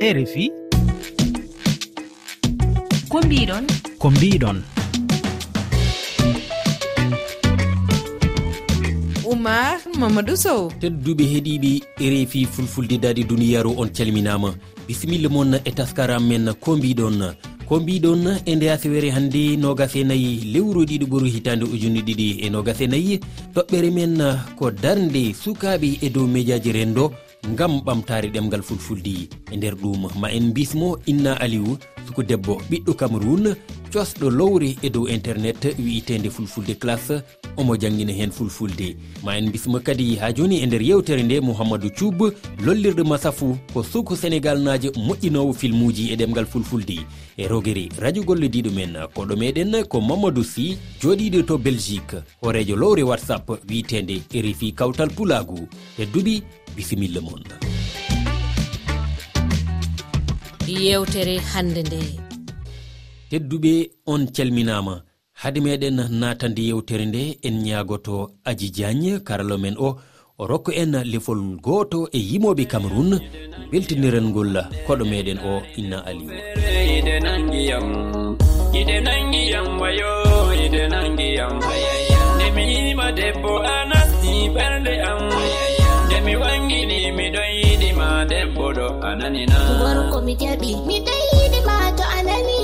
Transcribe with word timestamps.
rfi 0.00 0.52
ko 3.08 3.22
mbiɗon? 3.24 3.64
Ko 3.98 4.10
mbiɗon. 4.10 4.58
Oumar 9.24 9.80
mamadou 9.98 10.36
sow. 10.36 10.68
Tedduɓe 10.80 11.24
heeɗiɓe 11.24 11.80
refi 11.98 12.44
fulfulde 12.44 12.98
dadi 13.00 13.24
duniyaru 13.24 13.72
on 13.78 13.88
calminama 13.88 14.54
bisimilla 14.86 15.28
moon 15.28 15.54
e 15.64 15.70
taskaram 15.72 16.26
men 16.28 16.52
ko 16.60 16.76
mbiɗon? 16.76 17.32
Ko 17.68 17.80
mbiɗon 17.80 18.42
e 18.46 18.54
nde 18.56 18.70
asewere 18.70 19.10
hannde 19.10 19.56
nogase 19.56 20.04
nayyi 20.04 20.52
lewru 20.52 20.84
ɗiɗi 20.84 21.06
ɓoru 21.06 21.26
hitande 21.26 21.64
ujunni 21.64 22.02
ɗiɗi 22.02 22.44
e 22.44 22.50
nogase 22.50 22.86
nayyi 22.86 23.20
toɓɓere 23.54 23.90
men 23.90 24.18
ko 24.58 24.70
darde 24.70 25.32
sukaɓe 25.34 25.98
e 26.02 26.08
dow 26.10 26.26
médiaji 26.26 26.72
rendo. 26.72 27.12
gam 27.54 27.80
ɓamtare 27.84 28.28
ɗemgal 28.28 28.62
fulfulde 28.62 29.28
e 29.52 29.56
nder 29.56 29.74
ɗum. 29.74 30.08
Ma 30.20 30.28
en 30.32 30.52
bismo 30.52 30.98
inna 31.06 31.34
aliou 31.40 31.78
suko 32.06 32.22
debbo 32.22 32.58
ɓiɗɗo 32.70 32.94
cameron 32.96 33.54
cosɗo 33.92 34.30
lowre 34.30 34.76
e 34.82 34.90
dow 34.90 35.06
internet 35.08 35.64
wi'itede 35.78 36.30
fulfulde 36.30 36.74
classe 36.78 37.22
omo 37.56 37.76
jangguina 37.76 38.12
hen 38.12 38.30
fulfulde. 38.30 38.96
Ma 39.24 39.38
en 39.38 39.50
bisma 39.50 39.80
kadi 39.80 40.16
ha 40.16 40.32
joni 40.32 40.62
e 40.62 40.66
nder 40.66 40.82
yewtere 40.82 41.22
nde 41.22 41.40
mouhamadou 41.40 41.90
thioub 41.90 42.32
lollirɗo 42.64 43.04
masafou 43.04 43.56
ko 43.72 43.82
suko 43.82 44.16
sénégal 44.16 44.58
najo 44.62 44.90
moƴƴinowo 44.90 45.52
filmuji 45.52 46.12
e 46.12 46.16
ɗemgal 46.16 46.46
fulfulde. 46.46 46.98
E 47.38 47.48
roguere 47.48 47.88
radio 47.98 48.22
gollodiɗo 48.22 48.70
men 48.74 48.96
koɗo 49.14 49.36
meɗen 49.36 49.84
ko 49.88 50.00
mamadou 50.00 50.44
sy 50.44 50.76
joɗiɗo 51.00 51.44
to 51.46 51.58
belgique. 51.58 52.16
Horejo 52.42 52.76
lowre 52.76 53.02
whatsapp 53.02 53.48
wi'itede 53.68 54.22
refi 54.34 54.72
kawtal 54.72 55.10
pulagu. 55.10 55.68
Duuɓi 56.12 56.42
bisimilla 56.74 57.20
moon 57.20 57.42
yewtere 60.66 61.38
hande 61.38 61.82
nde. 61.82 62.00
Tedduɓe 63.30 63.90
on 64.06 64.26
calminama. 64.34 65.02
Hade 65.32 65.60
meɗen 65.60 65.96
natande 66.20 66.62
yewtere 66.68 67.04
nde 67.06 67.22
en 67.46 67.56
ñagoto 67.64 68.30
aji 68.44 68.70
diagne 68.70 69.12
karalo 69.26 69.56
men 69.58 69.76
o. 69.78 69.90
O 70.38 70.46
rokka 70.46 70.72
en 70.82 70.92
lefol 71.12 71.40
goto 71.66 72.08
e 72.12 72.18
yimoɓe 72.30 72.64
cameron 72.72 73.10
beltiniran 73.70 74.26
ngol 74.30 74.52
koɗo 74.86 75.04
meɗen 75.10 75.38
o 75.50 75.62
inna 75.80 75.98
aliou. 76.08 76.30
Wayo 79.80 80.54
ide 80.64 80.82
nangiyam 80.90 81.58
debbo 83.18 83.52
a 83.72 83.76
ɓerde 84.54 84.92
am. 85.08 85.65
a 89.06 89.14
nanina 89.14 89.54
gorko 89.80 90.18
mi 90.26 90.34
jaɓi 90.40 90.70
mi 90.86 90.96
ɗayiɗima 91.06 91.76
to 91.98 92.04
anani 92.18 92.58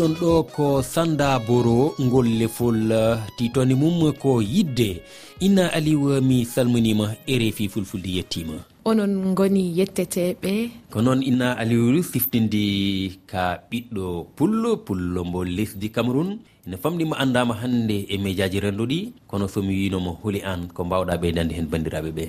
gonɗon 0.00 0.16
ɗo 0.16 0.32
ko 0.56 0.66
sanda 0.82 1.36
boro 1.44 1.92
ngol 2.00 2.24
lefol 2.40 2.88
titoni 3.36 3.74
mum 3.76 4.08
ko 4.16 4.40
yidde. 4.40 5.04
Inna 5.44 5.68
aliw 5.76 6.24
mi 6.24 6.44
salminima 6.48 7.12
e 7.28 7.36
refi 7.36 7.68
fulfulde 7.68 8.08
yettima. 8.16 8.56
Onon 8.88 9.34
goni 9.36 9.76
yetteteɓe. 9.76 10.52
Ko 10.90 11.02
noon 11.04 11.20
inna 11.22 11.52
aliwru 11.60 12.00
siftindi 12.02 13.12
ka 13.28 13.60
ɓiɗɗo 13.70 14.24
pullo 14.36 14.76
pullo 14.86 15.20
mbo 15.24 15.44
lesdi 15.44 15.92
cameron 15.92 16.38
ene 16.66 16.76
famɗima 16.80 17.20
andama 17.20 17.54
hannde 17.60 18.06
e 18.08 18.16
médiaji 18.16 18.56
rendoɗi. 18.60 19.12
Kono 19.28 19.48
somi 19.52 19.74
winomo 19.84 20.16
hooli 20.22 20.40
an 20.42 20.72
ko 20.72 20.84
mbawɗa 20.84 21.20
ɓeydande 21.20 21.52
hen 21.52 21.68
bandiraɓe 21.68 22.10
ɓe 22.16 22.24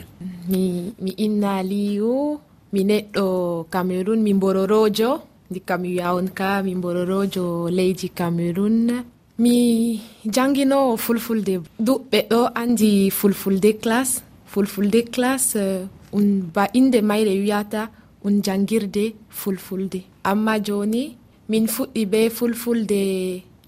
mi 0.52 0.92
mi 1.00 1.12
inna 1.26 1.64
liyo 1.64 2.42
mi 2.74 2.84
neɗɗo 2.84 3.26
cameron 3.72 4.20
mi 4.20 4.34
mbororojo 4.34 5.31
ndikka 5.52 5.78
mi 5.78 5.90
yawon 6.00 6.28
ka 6.38 6.64
mi 6.64 6.76
mbororojo 6.76 7.70
leydi 7.70 8.10
cameron 8.10 9.04
mi 9.42 10.00
janginowo 10.26 10.98
fulfulde 10.98 11.54
duɓɓe 11.86 12.20
ɗo 12.32 12.40
andi 12.62 12.92
fulfulde 13.20 13.70
classe 13.84 14.22
fulfulde 14.52 15.00
classe 15.14 15.56
eh, 15.56 15.88
un 16.18 16.28
ba 16.54 16.64
inde 16.74 17.00
mayre 17.02 17.34
wiyata 17.44 17.90
un 18.24 18.42
jangirde 18.44 19.14
fulfulde. 19.30 20.00
Amma 20.24 20.60
joni 20.64 21.16
min 21.50 21.66
fuɗɗi 21.68 22.06
be 22.12 22.30
fulfulde 22.30 23.02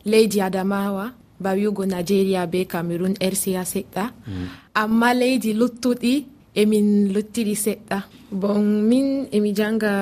leydi 0.05 0.41
adamawa 0.41 1.05
ba 1.39 1.51
wiugo 1.57 1.85
nigeria 1.85 2.45
be 2.47 2.65
cameron 2.65 3.13
rca 3.19 3.63
seɗɗa. 3.73 4.03
Mm. 4.27 4.47
amma 4.75 5.13
leydi 5.13 5.53
luttuɗi 5.53 6.13
emin 6.55 7.13
luttiɗi 7.13 7.55
seɗɗa. 7.55 7.97
Bon 8.31 8.61
min 8.89 9.27
emi 9.31 9.53
janga 9.55 9.93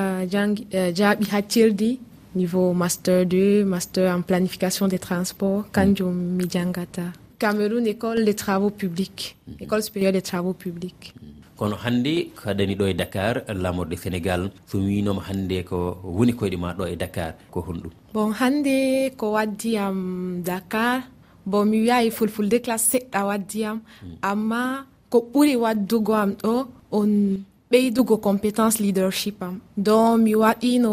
eh, 0.71 0.91
jaaɓi 0.97 1.25
haccirdi 1.33 1.99
niveau 2.35 2.73
master 2.73 3.25
2 3.25 3.65
master 3.65 4.07
en 4.15 4.21
planification 4.21 4.87
des 4.87 4.99
transports. 4.99 5.65
Kanjum 5.71 6.13
mi 6.37 6.45
jangata. 6.49 7.13
Cameroun 7.39 7.85
école 7.87 8.23
des 8.25 8.35
travaux 8.35 8.69
publics. 8.69 9.35
École 9.59 9.83
supérieur 9.83 10.11
des 10.13 10.21
travaux 10.21 10.53
publics. 10.53 11.13
Kono 11.57 11.75
hannde 11.83 12.31
kadani 12.35 12.75
ɗo 12.75 12.85
e 12.89 12.93
dakar 12.93 13.33
lamorde 13.53 13.95
sénégal 13.95 14.49
so 14.65 14.77
winoma 14.79 15.21
hannde 15.29 15.63
ko 15.69 15.97
woni 16.03 16.33
koyɗe 16.33 16.57
ma 16.57 16.73
ɗo 16.73 16.87
e 16.93 16.95
dakar 16.95 17.35
ko 17.51 17.61
honɗum. 17.67 17.91
Bon 18.13 18.31
hannde 18.39 19.11
ko 19.17 19.33
waddiyam 19.35 20.41
dakar 20.43 21.03
bon 21.45 21.65
mi 21.65 21.81
wiyayi 21.81 22.09
fulfulde 22.11 22.61
classe 22.63 22.89
seɗɗa 22.91 23.19
waddiyam 23.29 23.77
mm. 24.03 24.15
amma 24.21 24.85
ko 25.11 25.17
ɓuri 25.31 25.55
waddugo 25.63 26.13
am 26.23 26.31
ɗo 26.41 26.53
on 26.91 27.11
ɓeydugo 27.71 28.15
compétence 28.17 28.79
leadership 28.83 29.37
am. 29.43 29.59
Donc 29.77 30.21
mi 30.23 30.33
waɗino 30.35 30.91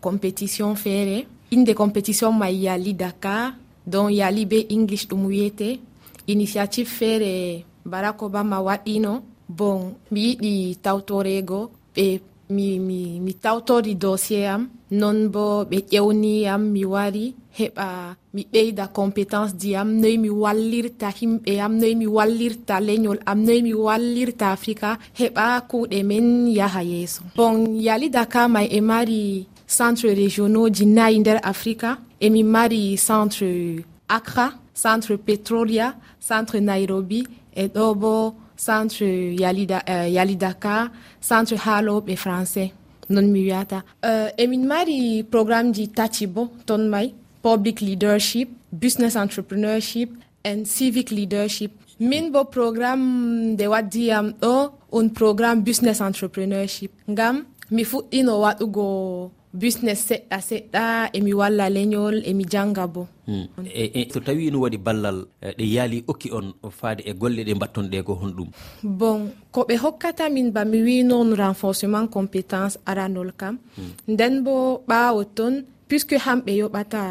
compétition 0.00 0.74
feere. 0.74 1.26
Inde 1.50 1.72
compétition 1.74 2.32
mai 2.32 2.54
yali 2.64 2.94
dakar 2.94 3.54
donc 3.86 4.10
yali 4.10 4.46
be 4.46 4.58
english 4.76 5.06
ɗum 5.08 5.26
wiyete. 5.26 5.78
Initiative 6.26 6.88
feere 6.88 7.64
barak 7.84 8.22
obama 8.22 8.58
waɗino. 8.60 9.12
Bon 9.48 9.94
mi 10.10 10.20
yiɗi 10.26 10.76
tawtorego 10.82 11.70
ɓe 11.94 12.20
mi, 12.56 12.78
mi, 12.78 13.20
mi 13.24 13.32
tawtori 13.44 13.94
dossier 14.04 14.46
am. 14.54 14.62
Non 15.00 15.28
bo 15.34 15.64
ɓe 15.70 15.78
ƴewni 15.92 16.32
yam 16.46 16.62
mi 16.74 16.84
wari 16.84 17.34
heɓa 17.58 17.86
mi 18.34 18.42
ɓeyda 18.52 18.84
compétence 18.98 19.52
di 19.60 19.74
am. 19.80 19.88
Noyi 20.00 20.18
mi 20.18 20.30
wallirta 20.42 21.08
himɓe 21.18 21.52
am 21.64 21.72
noyi 21.80 21.94
mi 22.00 22.06
wallirta 22.16 22.74
leñol 22.88 23.18
am 23.30 23.38
noyi 23.46 23.62
mi 23.62 23.72
wallirta 23.86 24.46
africa 24.56 24.98
heɓa 25.18 25.44
kuuɗe 25.70 25.98
men 26.10 26.26
yaha 26.58 26.82
yeeso. 26.92 27.20
Bon 27.36 27.56
yalida 27.86 28.26
ka 28.26 28.48
may 28.48 28.68
e 28.70 28.80
mari 28.80 29.46
centre 29.66 30.10
régionaux 30.20 30.68
ji 30.76 30.84
nayi 30.86 31.18
nder 31.20 31.38
africa 31.42 31.90
emi 32.20 32.42
mari 32.44 32.96
centre 32.96 33.84
acra 34.08 34.46
centre 34.74 35.16
petrolia 35.26 35.94
centre 36.28 36.60
nairobi. 36.60 37.20
E 37.54 37.66
ɗo 37.68 37.94
bo 37.94 38.34
centre 38.66 39.34
yalida, 39.42 39.78
uh, 39.88 40.08
yalidaka 40.16 40.90
centre 41.20 41.56
haaloɓe 41.64 42.14
français 42.16 42.70
non 43.08 43.26
mi 43.32 43.40
wiyata. 43.46 43.82
Uh, 44.02 44.28
emin 44.38 44.64
mari 44.66 45.22
programme 45.30 45.72
ji 45.72 45.88
tati 45.88 46.26
bo 46.26 46.48
ton 46.66 46.88
may 46.88 47.12
public 47.42 47.80
leadership 47.80 48.48
business 48.72 49.14
entrepreneurship 49.16 50.08
and 50.44 50.66
civic 50.66 51.10
leadership. 51.10 51.72
Min 52.00 52.30
bo 52.32 52.44
programme 52.44 53.52
nde 53.54 53.66
waddiyam 53.68 54.32
ɗo 54.40 54.72
on 54.92 55.08
programme 55.10 55.62
business 55.62 56.00
entrepreneurship. 56.00 56.90
Ngam 57.10 57.44
mi 57.70 57.84
fuɗɗino 57.84 58.32
waɗugo 58.44 59.30
business 59.52 60.00
seɗɗa 60.08 60.38
seɗɗa 60.48 60.82
emi 61.16 61.32
walla 61.40 61.68
leñol 61.70 62.16
emi 62.24 62.44
janga 62.52 62.86
bo. 62.88 63.06
Hmm. 63.26 63.46
E, 63.64 63.84
e 63.94 64.08
so 64.12 64.20
tawi 64.20 64.50
no 64.50 64.60
waɗi 64.64 64.78
ballal 64.80 65.18
e, 65.40 65.52
ɗe 65.58 65.64
yaali 65.74 65.98
okki 66.08 66.28
on 66.32 66.46
faade 66.70 67.02
e 67.04 67.12
golle 67.12 67.44
ɗe 67.44 67.52
mbattonɗe 67.54 68.02
ko 68.06 68.12
honɗum? 68.20 68.48
Bon 68.82 69.30
ko 69.52 69.60
ɓe 69.68 69.76
hokkata 69.76 70.28
min 70.32 70.50
ba 70.50 70.64
mi 70.64 70.82
wi 70.82 71.04
noon 71.04 71.34
renforcement 71.36 72.08
compétence 72.08 72.78
aranol 72.86 73.32
kam. 73.36 73.58
Hmm. 73.76 73.92
Nden 74.08 74.42
bo 74.44 74.82
ɓawo 74.88 75.24
ton 75.36 75.64
puisque 75.88 76.16
hamɓe 76.16 76.52
yoɓata 76.60 77.02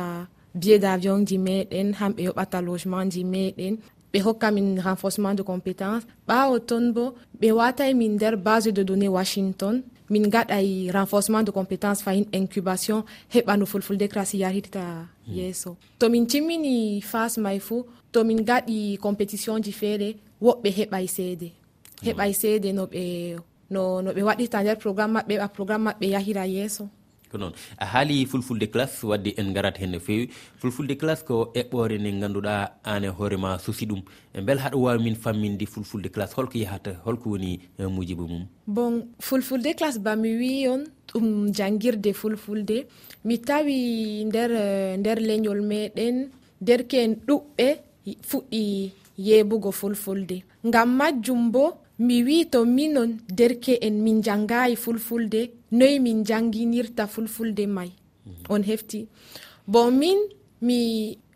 billet 0.55 0.79
d' 0.79 0.85
avion 0.85 1.25
ji 1.27 1.37
meɗen 1.37 1.93
hamɓe 1.93 2.21
yoɓata 2.27 2.61
logement 2.61 3.07
ji 3.13 3.23
meɗen 3.23 3.77
ɓe 4.11 4.19
hokka 4.25 4.51
min 4.51 4.79
renforcement 4.81 5.33
de 5.35 5.43
compétence. 5.43 6.03
Ɓawo 6.27 6.59
ton 6.59 6.91
bo 6.91 7.13
ɓe 7.39 7.51
watay 7.51 7.93
min 7.93 8.15
nder 8.15 8.35
base 8.35 8.71
de 8.73 8.81
donné 8.83 9.07
washington. 9.07 9.83
min 10.11 10.27
gaɗay 10.33 10.65
e 10.87 10.91
renforcement 10.91 11.43
de 11.47 11.51
compétence 11.51 12.03
fayin 12.05 12.25
incubation 12.33 12.99
heɓa 13.33 13.53
no 13.57 13.65
fulfulde 13.65 14.05
crasi 14.13 14.37
yarhirta 14.43 14.83
hmm. 15.27 15.33
yeeso. 15.37 15.77
To 15.99 16.09
min 16.09 16.25
timmini 16.27 17.01
fas 17.01 17.37
may 17.37 17.59
fuu 17.59 17.85
to 18.11 18.23
min 18.23 18.43
gaɗi 18.49 18.97
compétition 19.05 19.57
ji 19.63 19.71
feere 19.71 20.09
woɓɓe 20.41 20.69
heɓay 20.77 21.07
seede. 21.15 21.49
Heɓay 22.05 22.31
hmm. 22.31 22.39
seede 22.41 22.69
no 22.73 22.83
ɓe 22.93 23.03
no 23.73 24.01
no 24.01 24.09
ɓe 24.15 24.21
waɗirta 24.27 24.61
nder 24.63 24.77
programme 24.83 25.13
maɓɓe 25.17 25.33
ɓa 25.41 25.47
programme 25.55 25.83
maɓɓe 25.89 26.05
yahira 26.13 26.43
yeeso. 26.55 26.83
ko 27.31 27.37
noon. 27.37 27.53
A 27.79 27.85
haali 27.85 28.25
fulfulde 28.25 28.67
classe 28.71 29.03
wadde 29.03 29.33
en 29.37 29.53
garat 29.55 29.77
hen 29.79 29.91
no 29.91 29.99
fewi 29.99 30.27
fulfulde 30.61 30.97
classe 30.99 31.23
ko 31.25 31.51
eɓɓore 31.55 31.97
nde 31.99 32.19
ganduɗa 32.21 32.55
an 32.83 33.03
e 33.03 33.07
hoorema 33.07 33.57
susi 33.59 33.85
ɗum. 33.85 34.01
Beele 34.45 34.59
haɗa 34.61 34.77
wawi 34.77 35.03
min 35.03 35.15
famminde 35.15 35.65
fulfulde 35.65 36.09
classe 36.11 36.33
holko 36.35 36.57
yahata 36.57 36.91
holko 37.05 37.29
woni 37.31 37.59
eh, 37.79 37.87
mujiba 37.87 38.23
mum? 38.27 38.45
Bon 38.67 39.07
fulfulde 39.19 39.73
classe 39.77 39.99
bami 39.99 40.35
wi 40.37 40.67
on 40.67 40.83
ɗum 41.13 41.53
janguirde 41.53 42.13
fulfulde. 42.13 42.85
Mi 43.25 43.37
tawi 43.39 44.25
nder 44.25 44.51
eh, 44.51 44.97
nder 44.97 45.17
leñol 45.19 45.61
meɗen 45.61 46.29
derke'en 46.61 47.15
ɗuɓɓe 47.27 47.67
fuɗɗi 48.29 48.91
yebugo 49.17 49.71
fulfulde. 49.71 50.43
Ngam 50.65 50.89
majjum 50.97 51.51
bo 51.51 51.80
mi 52.01 52.23
wi 52.25 52.49
to 52.49 52.65
minon 52.65 53.11
derke'en 53.29 53.95
min 54.05 54.21
jangayi 54.25 54.75
fulfulde 54.75 55.41
noyi 55.71 55.99
min 55.99 56.25
janginirta 56.25 57.05
fulfulde 57.07 57.65
may. 57.67 57.91
On 58.49 58.63
hefti. 58.63 59.07
Bon 59.67 59.91
min 59.91 60.17
mi 60.61 60.79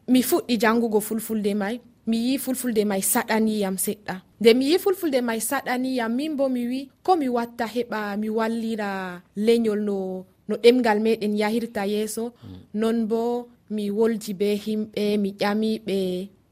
mi 0.08 0.22
fuɗɗi 0.22 0.58
jangugo 0.62 1.00
fulfulde 1.00 1.54
may 1.54 1.80
mi 2.08 2.18
yi 2.18 2.38
fulfulde 2.38 2.82
may 2.86 3.02
saɗaniyam 3.02 3.78
seɗɗa. 3.86 4.16
Nde 4.40 4.50
mi 4.58 4.66
yi 4.72 4.78
fulfulde 4.78 5.22
may 5.22 5.40
saɗaniyam 5.40 6.12
min 6.16 6.36
bo 6.36 6.50
mi 6.50 6.68
wi 6.68 6.90
ko 7.04 7.16
mi 7.16 7.28
watta 7.30 7.66
heɓa 7.66 8.18
mi 8.18 8.30
wallira 8.30 9.22
leñol 9.36 9.82
no 9.88 10.26
no 10.48 10.56
ɗemgal 10.64 11.00
meɗen 11.00 11.38
yahirta 11.42 11.86
yeeso. 11.86 12.34
Non 12.74 13.06
bo 13.08 13.50
mi 13.70 13.90
wolji 13.92 14.34
be 14.34 14.56
himɓe 14.66 15.18
mi 15.18 15.30
ƴamiɓe 15.40 15.98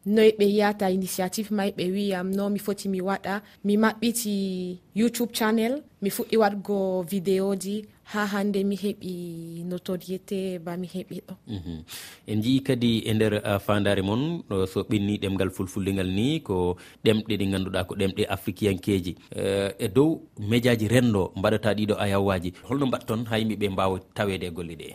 noy 0.06 0.32
ɓe 0.38 0.46
yiyata 0.46 0.92
initiative 0.92 1.52
may 1.52 1.72
ɓe 1.72 1.84
wiyam 1.92 2.28
um, 2.28 2.36
no 2.36 2.50
mi 2.50 2.60
foti 2.60 2.90
mi 2.90 3.00
waɗa. 3.02 3.42
Mi 3.64 3.78
maɓɓiti 3.78 4.34
youtube 4.96 5.32
channel 5.34 5.82
mi 6.02 6.10
fuɗɗi 6.10 6.36
waɗgo 6.38 7.04
vidéoji 7.10 7.86
ha 8.12 8.26
hande 8.26 8.60
mi 8.64 8.76
heɓi 8.76 9.12
notoriété 9.70 10.60
ba 10.60 10.76
mi 10.78 10.88
heɓi 10.88 11.16
ɗo. 11.28 11.34
Mhm. 11.48 11.78
En 12.28 12.42
jii 12.44 12.60
kadi 12.62 13.00
e 13.08 13.14
nder 13.14 13.34
uh, 13.46 13.60
fandare 13.66 14.02
moon 14.04 14.44
so 14.68 14.84
ɓenni 14.84 15.18
ɗemgal 15.22 15.50
fulfuldegal 15.56 16.08
ni 16.08 16.40
ko 16.42 16.76
ɗemɗe 17.06 17.34
ɗi 17.40 17.46
ganduɗa 17.52 17.84
ko 17.88 17.96
ɗemɗe 17.96 18.24
africainkeji 18.28 19.16
uh, 19.40 19.70
e 19.80 19.88
dow 19.88 20.20
médiaji 20.50 20.88
renndo 20.88 21.32
mbaɗata 21.36 21.74
ɗiɗo 21.74 21.96
ayawwaji 22.04 22.54
holno 22.68 22.86
mbatton 22.86 23.24
ha 23.30 23.38
yimɓeɓe 23.40 23.70
mbawa 23.72 24.00
tawede 24.14 24.44
e 24.48 24.52
golle 24.52 24.76
ɗe. 24.76 24.88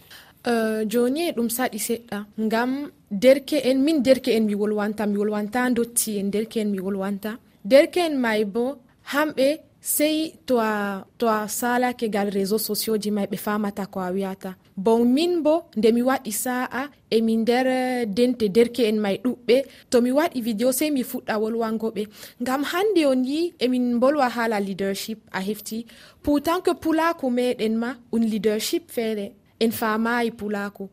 Eh, 0.48 0.80
joni 0.92 1.20
e 1.28 1.32
ɗum 1.36 1.48
saɗi 1.56 1.78
seɗɗa. 1.86 2.18
Ngam 2.44 2.70
derke 3.10 3.56
en 3.68 3.78
min 3.84 3.98
derke 4.06 4.30
en 4.36 4.44
mi 4.46 4.54
wolwanta 4.54 5.04
mi 5.06 5.16
wolwanta 5.20 5.68
dotti 5.76 6.18
en 6.20 6.30
derke 6.34 6.56
en 6.60 6.70
mi 6.72 6.80
wolwanta. 6.80 7.30
Derke 7.64 7.98
en 8.08 8.16
may 8.24 8.44
bo 8.44 8.64
hamɓe 9.12 9.48
sey 9.80 10.16
to 10.46 10.58
a 10.58 11.04
to 11.18 11.26
a 11.28 11.46
salake 11.48 12.08
gal 12.14 12.28
réseau 12.30 12.58
sociaux 12.58 12.96
ji 13.02 13.10
may 13.10 13.26
ɓe 13.26 13.36
famata 13.36 13.84
ko 13.86 14.00
a 14.00 14.10
wiyata. 14.10 14.54
Bon 14.76 15.04
min 15.04 15.42
bo 15.42 15.54
nde 15.76 15.88
mi 15.92 16.02
waɗi 16.02 16.32
sa'a 16.32 16.82
emi 17.10 17.36
nder 17.36 17.66
eh, 17.66 18.06
dente 18.06 18.48
derke 18.48 18.82
en 18.88 18.98
may 19.04 19.16
ɗuɓɓe 19.24 19.56
to 19.90 20.00
mi 20.00 20.10
waɗi 20.12 20.40
vidéo 20.40 20.72
sey 20.72 20.90
mi 20.90 21.02
fuɗɗa 21.02 21.34
wolwangoɓe. 21.42 22.02
Ngam 22.40 22.62
hande 22.72 23.02
on 23.06 23.22
yi 23.22 23.52
emin 23.60 23.98
bolwa 24.00 24.28
hala 24.30 24.58
leadership 24.60 25.18
a 25.30 25.40
hefti. 25.40 25.84
Pourtant 26.22 26.60
que 26.62 26.72
pulaku 26.82 27.28
meɗen 27.28 27.74
ma 27.76 27.90
un 28.12 28.20
leadership 28.32 28.90
feere. 28.90 29.32
en 29.60 29.70
famayi 29.70 30.30
pulaku 30.30 30.88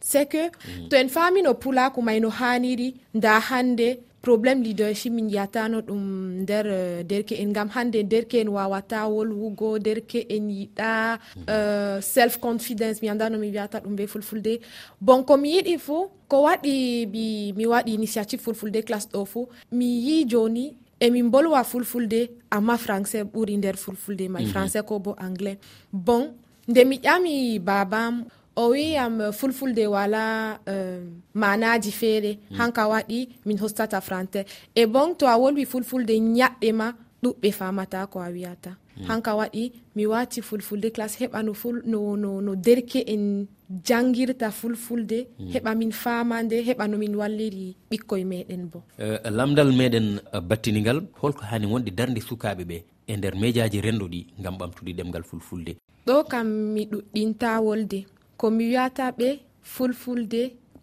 c'est 0.00 0.26
que 0.26 0.50
to 0.88 0.96
en 0.96 1.08
famino 1.08 1.54
pulaku 1.54 2.02
may 2.02 2.20
no 2.20 2.30
haniri 2.30 2.94
nda 3.14 3.40
hande 3.40 3.98
probléme 4.22 4.62
leadership 4.62 5.12
min 5.12 5.28
yiyatano 5.30 5.80
ɗum 5.80 6.02
nder 6.42 6.66
eh, 6.66 7.04
derke 7.04 7.32
en 7.38 7.52
gam 7.52 7.68
hande 7.74 8.02
derke 8.04 8.34
en 8.40 8.48
wawata 8.48 9.06
wolwugo 9.08 9.78
derke 9.78 10.26
en 10.28 10.50
yiɗa 10.50 11.14
uh, 11.14 11.18
mm-hmm. 11.18 11.48
eh, 11.48 12.00
self 12.02 12.38
confidence 12.40 13.00
mi 13.02 13.08
andano 13.08 13.38
mi 13.38 13.50
wiyata 13.50 13.78
ɗum 13.80 13.94
be 13.96 14.06
fulfulde. 14.06 14.60
Bon 15.00 15.22
komi 15.24 15.54
yiɗi 15.56 15.78
fo 15.78 16.10
ko 16.28 16.42
waɗi 16.46 17.06
mi, 17.06 17.52
mi 17.52 17.66
waɗi 17.66 17.94
initiative 17.94 18.42
fulfulde 18.42 18.82
classe 18.84 19.08
ɗo 19.12 19.24
fo 19.24 19.48
mi 19.72 19.86
yi 19.86 20.24
joni 20.28 20.76
emin 21.00 21.30
bolwa 21.30 21.62
fulfulde 21.64 22.28
amma 22.50 22.76
français 22.76 23.22
ɓuri 23.22 23.56
nder 23.56 23.76
fulfulde 23.76 24.28
may. 24.28 24.44
Mm-hmm. 24.44 24.52
Français 24.52 24.82
ko 24.84 24.98
bo 24.98 25.14
anglais. 25.18 25.58
Bon 25.92 26.34
nde 26.68 26.84
mi 26.84 26.96
ƴami 26.98 27.58
babam 27.58 28.24
o 28.56 28.68
wiyam 28.70 29.32
fulfulde 29.32 29.86
wala 29.86 30.58
uh, 30.66 31.00
manaji 31.34 31.92
feere 31.92 32.38
mm. 32.50 32.56
hanka 32.58 32.88
waɗi 32.88 33.28
min 33.46 33.58
hostata 33.58 34.00
français 34.00 34.44
e 34.74 34.86
bon 34.86 35.14
to 35.18 35.26
a 35.26 35.36
wolwi 35.38 35.64
fulfulde 35.64 36.10
ñaɗɗe 36.18 36.72
ma 36.72 36.92
ɗuɓɓe 37.22 37.48
famata 37.52 38.06
ko 38.06 38.20
a 38.20 38.28
wiyata 38.34 38.70
mm. 38.96 39.06
hanka 39.08 39.32
waɗi 39.34 39.72
mi 39.96 40.06
wati 40.06 40.42
fulfulde 40.42 40.90
classe 40.90 41.16
heɓa 41.22 41.42
no, 41.42 41.54
ful, 41.54 41.82
no, 41.86 42.16
no, 42.16 42.40
no 42.40 42.54
derke 42.56 43.00
en 43.06 43.46
jangirta 43.84 44.50
fulfulde 44.50 45.26
mm. 45.38 45.50
heɓa 45.54 45.74
min 45.78 45.92
famande 45.92 46.56
heɓa 46.68 46.88
no 46.90 46.98
min 46.98 47.14
walliri 47.16 47.76
ɓikkoye 47.90 48.24
meɗen 48.24 48.62
bo 48.72 48.82
uh, 48.98 49.30
lamdal 49.30 49.72
meɗen 49.72 50.20
uh, 50.34 50.40
battinigal 50.40 51.00
holko 51.22 51.42
hani 51.50 51.66
wonde 51.66 51.90
darde 51.94 52.20
sukaɓe 52.20 52.64
ɓe 52.64 52.82
e 53.06 53.16
nder 53.16 53.34
mejaji 53.36 53.80
rendo 53.80 54.06
ɗi 54.08 54.26
gam 54.42 54.54
ɓamtude 54.58 54.92
ɗemgal 54.98 55.22
fulfulde 55.24 55.76
ɗo 56.08 56.16
kam 56.30 56.46
mi 56.74 56.82
ɗuɗɗinta 56.90 57.50
wolde 57.66 57.98
ko 58.40 58.46
mi 58.56 58.64
wiyata 58.70 59.04
ɓe 59.18 59.28
fulfulde 59.72 60.40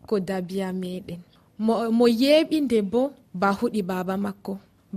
ko 0.07 0.15
dabiya 0.27 0.67
meɗen. 0.81 1.19
Mo, 1.65 1.73
mo 1.97 2.05
yeɓinde 2.21 2.77
bo 2.91 3.01
ba 3.41 3.49
huɗi 3.59 3.81
baba 3.89 4.15
makko 4.25 4.53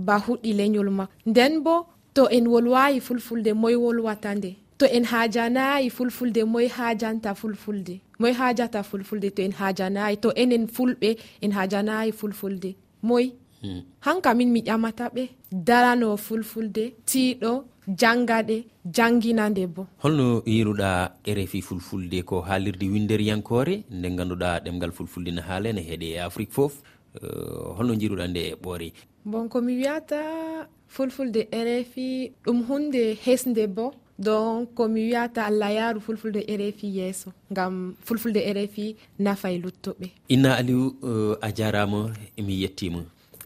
ba 0.07 0.15
huɗi 0.25 0.49
lenyol 0.59 0.89
makko. 0.97 1.13
Nden 1.29 1.53
bo 1.65 1.75
to 2.15 2.23
en 2.35 2.45
wolwayi 2.53 2.99
fulfulde 3.07 3.51
moy 3.61 3.75
wolwata 3.83 4.29
nde. 4.35 4.51
To 4.79 4.85
en 4.97 5.03
hajanayi 5.11 5.89
fulfulde 5.89 6.41
moy 6.53 6.67
hajanta 6.77 7.31
fulfulde. 7.35 7.95
Moy 8.19 8.31
hajata 8.39 8.83
fulfulde 8.89 9.29
to 9.35 9.41
en 9.47 9.51
hajanayi 9.59 10.15
to 10.23 10.29
enen 10.41 10.65
fulɓe 10.75 11.09
en 11.41 11.51
hajanayi 11.57 12.11
fulfulde. 12.19 12.75
Moy 13.01 13.25
mm. 13.63 13.81
hankamin 14.05 14.49
mi 14.53 14.61
ƴamata 14.67 15.05
ɓe 15.15 15.23
darano 15.67 16.17
fulfulde 16.17 16.83
tiiɗo 17.09 17.51
janngaɗe 17.97 18.63
jannginande 18.93 19.67
bo. 19.67 19.87
holno 20.03 20.41
yiruɗa 20.45 21.11
rfi 21.27 21.61
fulfulde 21.61 22.23
ko 22.25 22.41
haalirde 22.41 22.85
winderiyankore 22.93 23.83
nde 23.91 24.07
ganduɗa 24.17 24.59
ɗemgal 24.63 24.91
fulfulde 24.91 25.31
ne 25.31 25.41
haala 25.41 25.69
ene 25.69 25.81
heeɗe 25.81 26.07
e 26.15 26.19
afrique 26.19 26.51
foof 26.53 26.73
eh, 27.15 27.75
holno 27.77 27.95
jiruɗa 27.95 28.27
nde 28.27 28.41
e 28.51 28.53
ɓoore. 28.63 28.91
Bon 29.25 29.47
komi 29.49 29.75
wiyata 29.77 30.67
fulfulde 30.87 31.47
rfi 31.51 32.31
ɗum 32.45 32.63
hunde 32.67 33.17
hesde 33.25 33.67
bo. 33.67 33.93
Donc 34.19 34.73
komi 34.75 35.07
wiyata 35.07 35.45
allah 35.45 35.71
yaaru 35.73 36.01
fulfulde 36.01 36.43
rfi 36.43 36.87
yeeso 36.97 37.31
ngam 37.51 37.95
fulfulde 38.03 38.41
rfi 38.53 38.95
nafa 39.19 39.51
e 39.51 39.57
luttoɓe 39.63 40.11
inna 40.27 40.55
aliou 40.59 40.91
eh, 41.03 41.37
a 41.41 41.51
jarama 41.55 42.11
emi 42.37 42.61
yettima 42.61 42.99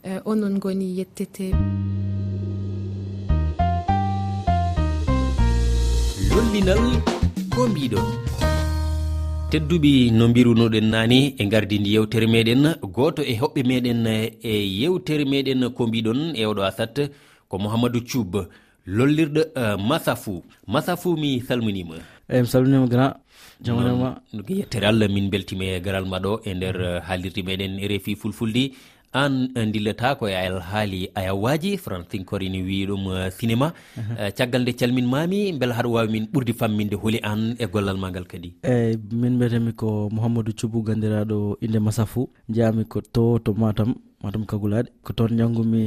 eh, 0.03 0.19
onon 0.25 0.57
goni 0.59 0.97
yettete 0.97 1.53
dollinal 6.33 6.81
ko 7.53 7.61
mbiɗon. 7.69 8.07
Tedduɓe 9.51 9.91
no 10.17 10.23
mbirunoɗen 10.29 10.87
nani 10.93 11.19
e 11.37 11.43
gardidi 11.51 11.89
yewtere 11.95 12.25
meɗen 12.33 12.61
goto 12.95 13.21
e 13.21 13.33
hoɓɓe 13.41 13.61
meɗen 13.69 14.01
e 14.41 14.53
yewtere 14.81 15.23
meɗen 15.31 15.61
ko 15.77 15.81
mbiɗon 15.87 16.19
e 16.33 16.43
oɗo 16.51 16.61
asat 16.69 16.95
ko 17.49 17.55
mouhamadou 17.61 18.01
thioub. 18.09 18.33
Lollirɗo 18.95 19.41
eh, 19.55 19.61
uh, 19.61 19.77
masafou 19.89 20.43
masafou 20.73 21.13
mi 21.21 21.39
salminima. 21.47 21.95
Eyi 22.29 22.41
mi 22.41 22.47
salminima 22.47 22.87
grand 22.87 23.13
jamanema 23.65 24.09
yettere 24.49 24.85
allah 24.87 25.07
min 25.07 25.29
beltima 25.29 25.63
e 25.65 25.79
garal 25.85 26.05
ma 26.11 26.17
ɗo 26.19 26.41
e 26.43 26.53
nder 26.53 26.75
eh, 26.81 27.01
haalirde 27.07 27.41
meɗen 27.47 27.73
e 27.79 27.87
refi 27.87 28.15
fulfulde. 28.15 28.63
an 29.13 29.49
dillata 29.73 30.15
ko 30.19 30.27
e 30.27 30.35
alhaali 30.35 31.09
ayawaji 31.15 31.77
francin 31.77 32.25
korini 32.25 32.61
wi 32.67 32.85
ɗum 32.89 33.03
uh, 33.07 33.29
cinéma 33.37 33.73
mhm. 33.97 34.13
uh, 34.17 34.29
caggal 34.37 34.61
nde 34.63 34.73
calminmami 34.79 35.53
beela 35.59 35.73
haɗa 35.77 35.89
wawi 35.95 36.09
min 36.11 36.25
ɓurdi 36.33 36.53
famminde 36.59 36.95
hooli 37.01 37.19
an 37.23 37.55
e 37.59 37.65
gollal 37.73 37.97
ma 37.97 38.09
ngal 38.11 38.25
kadi. 38.25 38.49
Eyyi 38.63 38.97
min 39.21 39.33
mbiyatemi 39.37 39.71
ko 39.75 40.09
mouhamadou 40.13 40.53
thioubou 40.57 40.81
gandiraɗo 40.87 41.57
inde 41.61 41.79
masafou 41.79 42.29
jeyami 42.49 42.85
ko 42.85 43.01
to 43.01 43.39
to 43.45 43.53
matam 43.53 43.95
matam 44.23 44.45
kagulaɗe 44.45 44.89
ko 45.03 45.13
toon 45.13 45.37
janggumi 45.37 45.83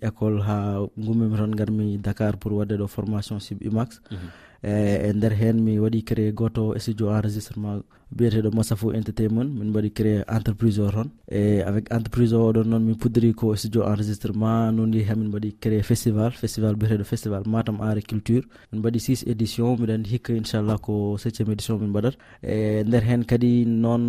école 0.00 0.40
ha 0.46 0.56
gummimi 0.96 1.36
toon 1.36 1.52
garmi 1.58 1.98
dakar 1.98 2.36
pour 2.40 2.52
wadde 2.52 2.74
ɗo 2.80 2.86
formation 2.88 3.38
sib 3.40 3.58
imax. 3.62 4.00
Mm 4.10 4.16
-hmm. 4.16 4.30
E, 4.62 4.72
e 5.08 5.12
nder 5.12 5.32
hen 5.40 5.56
mi 5.64 5.78
waɗi 5.78 6.00
créé 6.08 6.32
goto 6.32 6.74
e 6.76 6.78
studio 6.78 7.10
enregistrement 7.16 7.82
biyeteɗo 8.16 8.50
massafo 8.54 8.92
entertainment. 8.92 9.50
Min 9.58 9.68
mbaɗi 9.70 9.90
créé 9.98 10.22
entreprise 10.28 10.78
o 10.78 10.90
toon. 10.90 11.08
E 11.30 11.62
avec 11.62 11.90
entreprise 11.92 12.32
o 12.32 12.48
oɗon 12.50 12.68
noon 12.70 12.84
min 12.84 12.94
puddori 12.94 13.32
ko 13.34 13.52
e 13.54 13.56
studio 13.56 13.82
enregistrement. 13.92 14.70
Noni 14.72 15.02
hamin 15.08 15.28
mbaɗi 15.30 15.50
créé 15.60 15.82
festival 15.82 16.30
festival 16.32 16.76
biyeteɗo 16.76 17.04
festival 17.04 17.42
matam 17.46 17.80
are 17.80 18.00
culture. 18.02 18.42
Min 18.70 18.80
mbaɗi 18.80 18.98
six 19.00 19.24
édition 19.26 19.74
mbiɗa 19.76 19.94
andi 19.94 20.10
hikka 20.10 20.32
inchallah 20.40 20.78
ko 20.78 21.16
septiéme 21.18 21.52
édition 21.56 21.78
min 21.80 21.90
mbaɗata 21.90 22.16
e 22.42 22.84
nder 22.86 23.02
hen 23.08 23.24
kadi 23.24 23.64
noon 23.66 24.02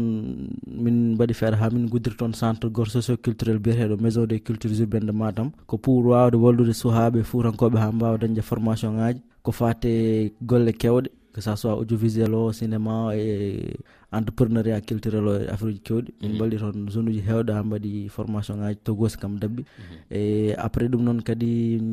min 0.83 1.15
mbaɗi 1.15 1.33
feere 1.33 1.55
ha 1.55 1.69
min 1.71 1.87
guddiri 1.89 2.15
toon 2.15 2.33
centre 2.33 2.69
goto 2.69 2.91
socio 2.91 3.17
culturel 3.17 3.57
biyeteɗo 3.59 3.97
maison 3.99 4.25
des 4.27 4.39
cultures 4.39 4.79
urbaine 4.81 5.05
de 5.07 5.11
matam. 5.11 5.51
Ko 5.65 5.77
pour 5.77 6.05
wawde 6.05 6.35
wallude 6.35 6.73
suhaɓe 6.73 7.23
fuutankoɓe 7.23 7.77
ha 7.79 7.91
mbawa 7.91 8.17
dañde 8.19 8.41
formation 8.41 8.93
ngaji 8.97 9.21
ko 9.43 9.51
fate 9.51 10.31
golle 10.41 10.71
kewɗe 10.81 11.09
que 11.33 11.41
ça 11.41 11.55
soit 11.55 11.73
audiovisuel 11.73 12.33
o 12.35 12.51
cinéma 12.53 12.95
e 13.17 13.73
entrepreneuriat 14.19 14.81
culturel 14.89 15.27
o 15.27 15.33
e 15.41 15.47
affaire 15.53 15.71
uji 15.73 15.81
kewɗi. 15.87 16.11
Min 16.21 16.29
mhm. 16.29 16.35
mballi 16.37 16.57
toon 16.61 16.89
zone 16.93 17.09
uji 17.09 17.21
heewɗe 17.27 17.51
ha 17.57 17.63
mbaɗi 17.63 17.91
formation 18.15 18.57
ngaji 18.57 18.77
to 18.85 18.93
gosi 18.95 19.17
kam 19.17 19.39
dabbi. 19.39 19.63
Mhm. 19.63 19.95
E 20.19 20.53
après 20.57 20.87
ɗum 20.91 21.01
noon 21.03 21.19
kadi 21.21 21.49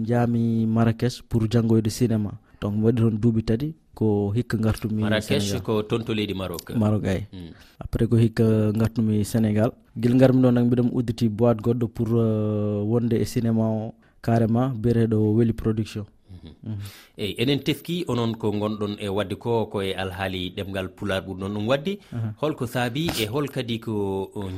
jaami 0.09 0.66
marrakech 0.66 1.23
pour 1.28 1.42
janngoyde 1.50 1.88
cinéma. 1.90 2.33
Donc 2.61 2.75
mi 2.76 2.83
waɗi 2.85 3.00
toon 3.02 3.16
duuɓi 3.23 3.42
tati 3.45 3.75
ko 3.95 4.30
hikka 4.37 4.57
gartumi 4.59 5.02
marrakech 5.02 5.62
ko 5.62 5.83
toon 5.83 6.04
to 6.04 6.12
leydi 6.14 6.35
maroc. 6.35 6.71
Maroc 6.76 7.04
ay 7.07 7.26
mm. 7.33 7.50
après 7.80 8.07
ko 8.07 8.16
hikka 8.16 8.73
gartumi 8.73 9.25
sénégal. 9.25 9.71
Guila 9.97 10.16
garmi 10.19 10.42
ɗo 10.42 10.50
nak 10.52 10.64
mbiɗam 10.66 10.90
udditi 10.92 11.28
boite 11.28 11.61
goɗɗo 11.64 11.87
pour 11.88 12.09
euh, 12.12 12.83
wonde 12.85 13.14
e 13.16 13.25
cinéma 13.25 13.64
o 13.64 13.95
carrément 14.23 14.69
biyeteɗo 14.83 15.16
weli 15.37 15.52
production. 15.54 16.04
Mhm. 16.30 16.76
eyyi 17.18 17.34
enen 17.42 17.60
teski 17.66 18.04
onon 18.08 18.34
ko 18.40 18.50
gonɗon 18.52 18.96
e 19.00 19.08
wadde 19.08 19.34
ko 19.34 19.66
koye 19.72 19.92
alhaali 19.94 20.52
ɗemgal 20.56 20.88
pular 20.96 21.20
ɓurɗon 21.26 21.52
ɗum 21.54 21.66
wadde 21.68 21.99
mhm. 22.12 22.30
holko 22.40 22.66
saabi 22.66 23.10
e 23.22 23.26
hol 23.26 23.49
kadi 23.49 23.78
ko 23.80 23.92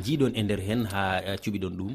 jiiɗon 0.04 0.32
e 0.34 0.42
nder 0.42 0.60
hen 0.60 0.84
ha 0.92 1.02
cuɓiɗon 1.42 1.74
ɗum? 1.78 1.92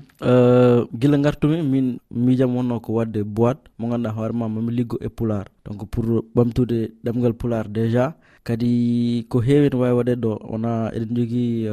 Guila 0.99 1.17
gartumi 1.17 1.61
min 1.61 1.87
miijam 2.11 2.55
wonno 2.55 2.79
ko 2.79 2.93
wadde 2.93 3.23
boîte. 3.23 3.61
Mo 3.77 3.87
ganduɗa 3.89 4.15
hoorema 4.15 4.49
mami 4.49 4.71
liggo 4.77 4.97
e 5.01 5.09
pular. 5.09 5.45
Donc 5.65 5.85
pour 5.91 6.05
ɓamtude 6.35 6.91
ɗemgal 7.03 7.33
pular 7.33 7.65
déjà 7.69 8.13
kadi 8.43 9.25
ko 9.29 9.39
heewi 9.39 9.69
ne 9.69 9.75
wawi 9.81 9.93
waɗede 9.99 10.21
ɗo 10.23 10.31
wona 10.51 10.71
eɗen 10.95 11.11
jogui 11.15 11.67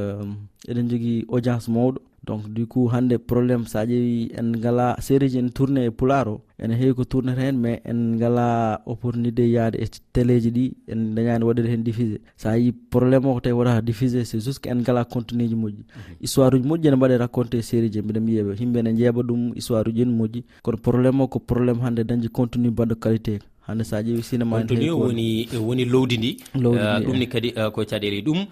eɗen 0.68 0.88
jogui 0.90 1.24
audience 1.32 1.68
mawɗo. 1.70 1.98
donc 2.26 2.48
du 2.48 2.66
coup 2.66 2.88
hande 2.92 3.16
probléme 3.18 3.66
sa 3.66 3.84
ƴeewi 3.84 4.32
en 4.40 4.48
ngala 4.56 4.96
série 5.00 5.28
ji 5.28 5.38
en 5.40 5.48
tourné 5.48 5.86
e 5.86 5.90
pular 5.90 6.28
o 6.28 6.40
ene 6.58 6.72
heewi 6.80 6.94
ko 6.94 7.04
tournata 7.04 7.40
heen 7.42 7.56
mais 7.58 7.80
en 7.84 8.16
ngala 8.16 8.80
opportunité 8.86 9.48
yaade 9.50 9.76
e 9.76 9.86
téléji 10.12 10.50
ɗi 10.50 10.64
en 10.92 11.14
dañani 11.14 11.44
waɗede 11.44 11.68
heen 11.68 11.82
diffusé. 11.82 12.20
Sa 12.36 12.56
yi 12.58 12.72
probléme 12.72 13.26
o 13.26 13.34
ko 13.34 13.40
tawi 13.40 13.52
waɗata 13.58 13.82
diffusé 13.82 14.24
c'est 14.24 14.40
juste 14.40 14.60
que 14.60 14.70
en 14.70 14.76
ngala 14.80 15.04
contenu 15.04 15.46
ji 15.48 15.54
moƴƴi. 15.54 15.84
Mhm. 15.84 16.16
Histoire 16.20 16.54
uji 16.54 16.68
moƴƴi 16.68 16.86
ene 16.88 16.96
mbaɗe 16.96 17.16
raconté 17.18 17.62
série 17.62 17.90
ji 17.92 18.00
mbiɗa 18.02 18.20
yiyeɓe 18.20 18.52
yimɓe 18.60 18.78
ene 18.80 18.96
jeeɓa 18.98 19.22
ɗum 19.22 19.52
histoire 19.54 19.88
uji 19.88 20.02
ene 20.02 20.12
moƴƴi. 20.18 20.44
Kono 20.62 20.76
probléme 20.78 21.20
o 21.22 21.26
ko 21.28 21.38
probléme 21.38 21.80
hande 21.82 22.02
dañde 22.04 22.28
contenu 22.28 22.70
baɗɗo 22.70 22.94
qualité. 22.96 23.38
hande 23.66 23.84
sa 23.84 24.02
ƴeewi 24.02 24.22
cinéma 24.22 24.62
to 24.68 24.74
ni 24.74 24.90
woni 24.90 25.48
woni 25.66 25.84
lowdi 25.84 26.16
ndi 26.18 26.30
uh, 26.54 27.00
ɗumni 27.00 27.24
e. 27.24 27.26
kadi 27.26 27.48
uh, 27.56 27.70
ko 27.72 27.84
caɗele 27.84 28.20
ɗum. 28.22 28.46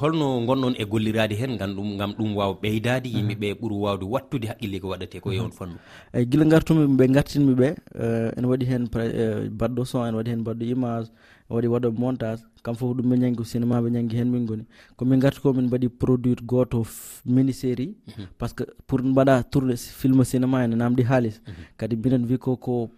Holno 0.00 0.46
gonɗon 0.46 0.74
e 0.78 0.84
gollirade 0.84 1.34
hen 1.34 1.56
gam 1.58 1.74
ɗum 1.74 1.96
gam 1.98 2.12
ɗum 2.18 2.36
wawa 2.36 2.54
ɓeydade 2.62 3.08
mhm. 3.10 3.16
yimɓeɓe 3.16 3.54
ɓuuri 3.60 3.74
wawde 3.74 4.04
wattude 4.04 4.46
haqqille 4.46 4.80
ko 4.80 4.88
waɗate 4.88 5.20
ko 5.20 5.30
mhm. 5.30 5.46
e 5.46 5.50
fannu 5.58 5.76
eyyi 6.14 6.26
guila 6.26 6.44
gartumi 6.44 6.86
ɓe 6.98 7.04
gartinmiɓe 7.14 7.68
uh, 7.98 8.38
ene 8.38 8.46
waɗi 8.46 8.64
hen 8.66 8.82
e, 8.94 9.48
baɗɗo 9.50 9.84
son 9.84 10.06
ene 10.08 10.16
waɗi 10.16 10.30
hen 10.30 10.42
baɗɗo 10.44 10.64
image 10.64 11.08
waɗi 11.50 11.66
waɗo 11.68 11.90
montage 11.98 12.42
kam 12.62 12.74
foof 12.74 12.96
ɗum 12.96 13.06
ɓe 13.10 13.16
ñangi 13.18 13.36
ko 13.36 13.44
cinéma 13.44 13.80
ɓe 13.82 13.90
ñangi 13.90 14.16
hen 14.16 14.30
min 14.30 14.46
goni 14.46 14.64
komin 14.96 15.18
garti 15.20 15.40
ko 15.40 15.52
min 15.52 15.66
mbaɗi 15.66 15.88
produire 15.88 16.42
goto 16.46 16.86
mini 17.24 17.52
série 17.52 17.94
mhm. 18.06 18.26
par 18.38 18.48
ce 18.50 18.54
que 18.54 18.64
pour 18.86 19.00
mbaɗa 19.02 19.42
tourné 19.50 19.76
film 19.76 20.22
cinéma 20.24 20.64
ene 20.64 20.74
namdi 20.76 21.02
haalis. 21.02 21.40
Kadi 21.76 21.96
minen 21.96 22.24
wi 22.30 22.38
ko 22.38 22.56
ko 22.56 22.90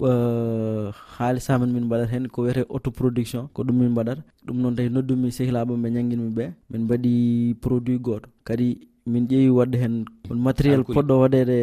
Eh, 0.00 0.88
haalisa 1.18 1.58
men 1.60 1.70
min 1.72 1.84
mbaɗata 1.84 2.10
hen 2.12 2.24
ko 2.32 2.42
wiyete 2.42 2.64
autoproduction 2.70 3.48
ko 3.52 3.62
ɗum 3.62 3.76
min 3.76 3.90
mbaɗata 3.92 4.22
ɗum 4.46 4.56
noon 4.62 4.74
tawi 4.76 4.88
noddumi 4.88 5.28
sehilaɓe 5.30 5.74
ɓe 5.82 5.88
jangguinmi 5.94 6.30
ɓe 6.36 6.44
min 6.70 6.82
mbaɗi 6.84 7.12
produit 7.60 8.00
goto. 8.00 8.28
Kadi 8.44 8.88
min 9.06 9.26
ƴeewi 9.28 9.50
wadde 9.52 9.76
hen 9.78 10.04
on 10.30 10.38
matériel 10.40 10.82
poɗɗo 10.84 11.14
waɗede 11.22 11.58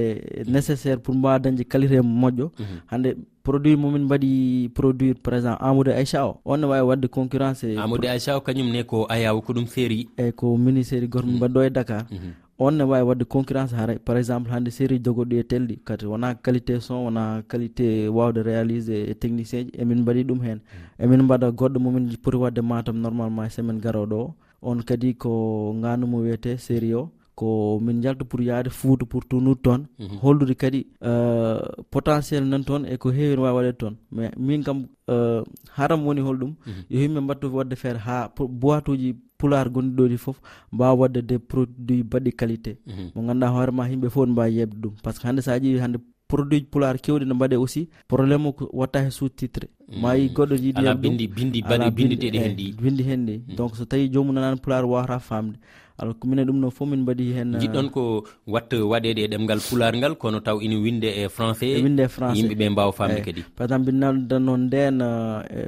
nécessaire 0.48 1.00
pour 1.01 1.15
mbawa 1.15 1.39
dañde 1.39 1.63
qualité 1.65 2.00
moƴƴo. 2.01 2.51
Mhm. 2.59 2.77
Hande 2.91 3.09
produit 3.43 3.75
momin 3.77 4.03
mbaɗi 4.05 4.69
produire 4.75 5.15
par 5.24 5.33
exemple 5.33 5.65
amadou 5.65 5.91
aicha 5.93 6.25
o. 6.27 6.38
On 6.45 6.57
ne 6.57 6.65
wawi 6.67 6.86
wadde 6.88 7.07
concurrence 7.09 7.63
e 7.63 7.77
amadou 7.77 8.07
aicha 8.09 8.38
o 8.38 8.41
kañum 8.41 8.69
ne 8.71 8.83
ko 8.83 9.07
ayaw 9.09 9.41
ko 9.41 9.53
ɗum 9.53 9.65
féeri 9.65 10.07
eyyi 10.17 10.31
ko 10.36 10.55
ministére 10.57 11.07
goto 11.09 11.25
min 11.25 11.36
mhm. 11.36 11.43
mbaɗɗo 11.43 11.65
e 11.65 11.69
dakar. 11.69 12.05
Mhm. 12.12 12.31
on 12.59 12.71
ne 12.77 12.83
wawi 12.83 13.03
wadde 13.09 13.25
concurrence 13.25 13.73
haray 13.75 13.97
par 14.07 14.17
exemple 14.17 14.51
hande 14.51 14.69
série 14.77 14.99
dogoɗo 14.99 15.35
e 15.39 15.43
telɗi. 15.43 15.75
Kadi 15.87 16.05
wona 16.05 16.35
qualité 16.35 16.79
son 16.79 17.03
wona 17.05 17.41
qualité 17.49 18.07
wawde 18.09 18.39
réalise 18.49 18.89
e 19.11 19.13
technicien 19.13 19.63
ji 19.65 19.71
emin 19.81 20.01
mbaɗi 20.01 20.23
ɗum 20.29 20.41
hen. 20.47 20.59
Mm. 20.59 21.03
Emin 21.03 21.21
mbaɗa 21.23 21.51
goɗɗo 21.59 21.79
momin 21.79 22.05
poti 22.23 22.37
wadde 22.37 22.61
matam 22.61 22.97
normalement 23.01 23.45
e 23.47 23.49
semaine 23.49 23.79
garoɗo 23.79 24.17
o. 24.25 24.33
On 24.61 24.81
kadi 24.83 25.13
ko 25.15 25.73
gandumo 25.81 26.17
wiyete 26.23 26.57
série 26.57 26.93
o 26.93 27.09
ko 27.39 27.79
min 27.85 28.01
jalta 28.03 28.25
pour 28.25 28.41
yaade 28.41 28.69
fuuta 28.69 29.05
pour 29.05 29.23
tournude 29.29 29.61
toon. 29.63 29.81
Mhm. 29.99 30.17
Hollude 30.23 30.55
kadi 30.61 30.85
euh, 31.01 31.59
potentiel 31.91 32.43
nan 32.51 32.63
toon 32.67 32.83
e 32.85 32.97
ko 32.97 33.09
heewi 33.17 33.35
ne 33.37 33.41
wawi 33.45 33.55
waɗede 33.57 33.77
toon. 33.81 33.95
Mais 34.11 34.31
min 34.37 34.61
kam 34.67 34.77
euh, 35.09 35.41
haram 35.77 36.05
woni 36.05 36.21
holɗum. 36.27 36.51
Mhm. 36.67 36.83
Yo 36.89 36.99
yimɓe 37.03 37.19
mbattu 37.23 37.47
wadde 37.55 37.75
feere 37.81 37.99
ha 38.07 38.17
boite 38.61 38.89
uji 38.91 39.15
pular 39.39 39.65
gonɗi 39.74 39.96
ɗo 39.98 40.03
ɗi 40.12 40.17
fof 40.25 40.38
mbawa 40.74 40.93
wadde 41.00 41.19
des 41.29 41.39
produit 41.39 42.03
baɗɗi 42.12 42.31
qualité. 42.39 42.72
Mhm. 42.88 43.05
Mo 43.15 43.22
ganduɗa 43.27 43.50
hoorema 43.55 43.89
yimɓe 43.89 44.10
fof 44.13 44.25
ne 44.27 44.31
mbawi 44.34 44.53
yebde 44.58 44.77
ɗum. 44.81 44.93
Par 45.03 45.13
ce 45.13 45.19
que 45.19 45.27
hande 45.27 45.41
sa 45.41 45.58
ƴeewi 45.58 45.79
hande 45.84 45.98
produit 46.27 46.65
pular 46.72 46.96
kewɗi 47.03 47.25
ne 47.25 47.34
mbaɗe 47.34 47.55
aussi 47.55 47.89
probléme 48.08 48.46
o 48.48 48.51
ko 48.53 48.69
watta 48.74 49.00
he 49.05 49.10
sous 49.12 49.29
titre 49.36 49.67
Mm. 49.89 50.01
mayi 50.01 50.29
goɗɗo 50.36 50.55
jiiɗiyam 50.63 50.98
bindi 51.01 51.25
bindi 51.27 51.60
baɗi 51.69 51.89
bindi 51.98 52.15
ɗeɗi 52.22 52.38
hen 52.43 52.53
ɗi 52.60 52.65
bindi 52.81 53.03
eh, 53.03 53.08
hen 53.10 53.22
ɗi 53.27 53.36
mm. 53.48 53.55
donc 53.58 53.75
so 53.75 53.86
tawi 53.86 54.10
jomum 54.13 54.36
nanani 54.36 54.62
pular 54.62 54.86
wawata 54.86 55.19
famde 55.19 55.58
alors 56.00 56.15
ko 56.19 56.27
minen 56.27 56.48
ɗum 56.48 56.60
no 56.63 56.69
fof 56.72 56.88
min 56.89 57.01
mbaɗi 57.03 57.25
hen 57.36 57.50
jiɗɗon 57.60 57.86
eh, 57.86 57.91
ko 57.91 58.24
watta 58.48 58.77
waɗede 58.91 59.19
e 59.25 59.27
ɗemgal 59.27 59.60
pular 59.69 59.93
ngal 59.98 60.15
kono 60.15 60.39
taw 60.39 60.58
ina 60.62 60.75
winde 60.79 61.10
e 61.12 61.27
français. 61.27 61.75
E 61.77 61.84
winde 61.84 62.03
e 62.03 62.08
français. 62.08 62.38
Yimɓeɓe 62.39 62.69
mbawa 62.69 62.91
famde 62.93 63.19
eh, 63.19 63.25
kadi. 63.25 63.41
par 63.55 63.65
exemple 63.67 63.91
mbiɗa 63.91 64.00
naldanno 64.00 64.53
nden 64.58 64.96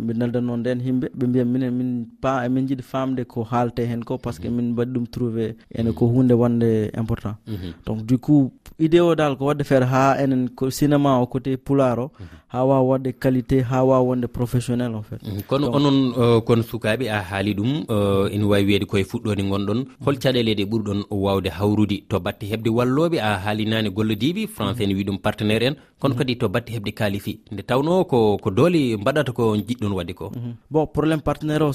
mbiɗa 0.03 0.19
naldanno 0.19 0.53
nden 0.57 0.79
yimɓe. 0.85 1.07
Ɓe 1.17 1.25
mbiya 1.27 1.45
minen 1.45 1.71
min 1.77 1.91
pa 2.21 2.45
emin 2.45 2.67
jiiɗi 2.67 2.83
famde 2.83 3.21
ko 3.27 3.43
haalte 3.43 3.79
hen 3.89 4.03
ko 4.03 4.17
par 4.17 4.33
ce 4.33 4.39
que 4.41 4.47
mm. 4.49 4.55
min 4.55 4.67
mbaɗi 4.71 4.91
ɗum 4.93 5.05
trouvé 5.07 5.55
ene 5.77 5.91
ko 5.91 6.05
hunde 6.07 6.31
wonde 6.33 6.91
important. 6.95 7.35
Mm-hmm. 7.47 7.71
Donc 7.85 8.05
du 8.05 8.17
coup 8.17 8.53
idée 8.79 9.01
o 9.01 9.15
dal 9.15 9.35
ko 9.37 9.45
wadde 9.45 9.63
feere 9.63 9.83
ha 9.85 10.15
enen 10.23 10.47
ko 10.49 10.69
cinéma 10.69 11.19
o 11.19 11.25
côté 11.27 11.57
pular 11.57 11.99
o 11.99 12.07
mm-hmm. 12.07 12.39
ha 12.53 12.63
wawa 12.65 12.81
wadde 12.89 13.11
qualité 13.19 13.61
ha 13.69 13.83
wawa 13.83 14.10
wonde 14.11 14.27
professionnel 14.27 14.91
en 14.95 15.03
fait. 15.09 15.21
Mm, 15.23 15.41
kono 15.49 15.67
onon 15.77 15.97
euh, 16.21 16.39
kono 16.47 16.63
sukaɓe 16.63 17.05
a 17.09 17.19
haali 17.29 17.53
ɗum 17.59 17.71
euh, 17.89 18.29
ina 18.35 18.45
wawi 18.51 18.65
wiyede 18.65 18.85
koye 18.85 19.03
fuɗɗode 19.03 19.43
gonɗon 19.51 19.79
hol 20.05 20.17
caɗeleɗe 20.23 20.63
ɓurɗon 20.71 20.99
wawde 21.09 21.49
hawrude 21.57 21.97
to 22.09 22.19
batte 22.19 22.43
hebde 22.51 22.69
walloɓe 22.77 23.17
a 23.19 23.37
haalinani 23.43 23.89
gollodiɓe 23.89 24.47
français 24.55 24.87
ne 24.87 24.93
wi 24.95 25.03
ɗum 25.03 25.17
partenaire 25.19 25.63
en. 25.69 25.75
Kono 26.01 26.15
kadi 26.17 26.35
to 26.35 26.49
batte 26.49 26.69
hebde 26.73 26.91
kaalifi. 26.97 27.39
Nde 27.51 27.61
tawno 27.63 28.03
ko 28.09 28.37
ko 28.43 28.49
doole 28.49 28.97
mbaɗata 28.97 29.31
ko 29.37 29.53
jiɗɗon 29.55 29.93
wadde 29.93 30.13
ko? 30.13 30.31
Mhm. 30.35 30.53
Bon 30.71 30.87
probléme 30.87 31.21
partenaire 31.21 31.61
o 31.63 31.71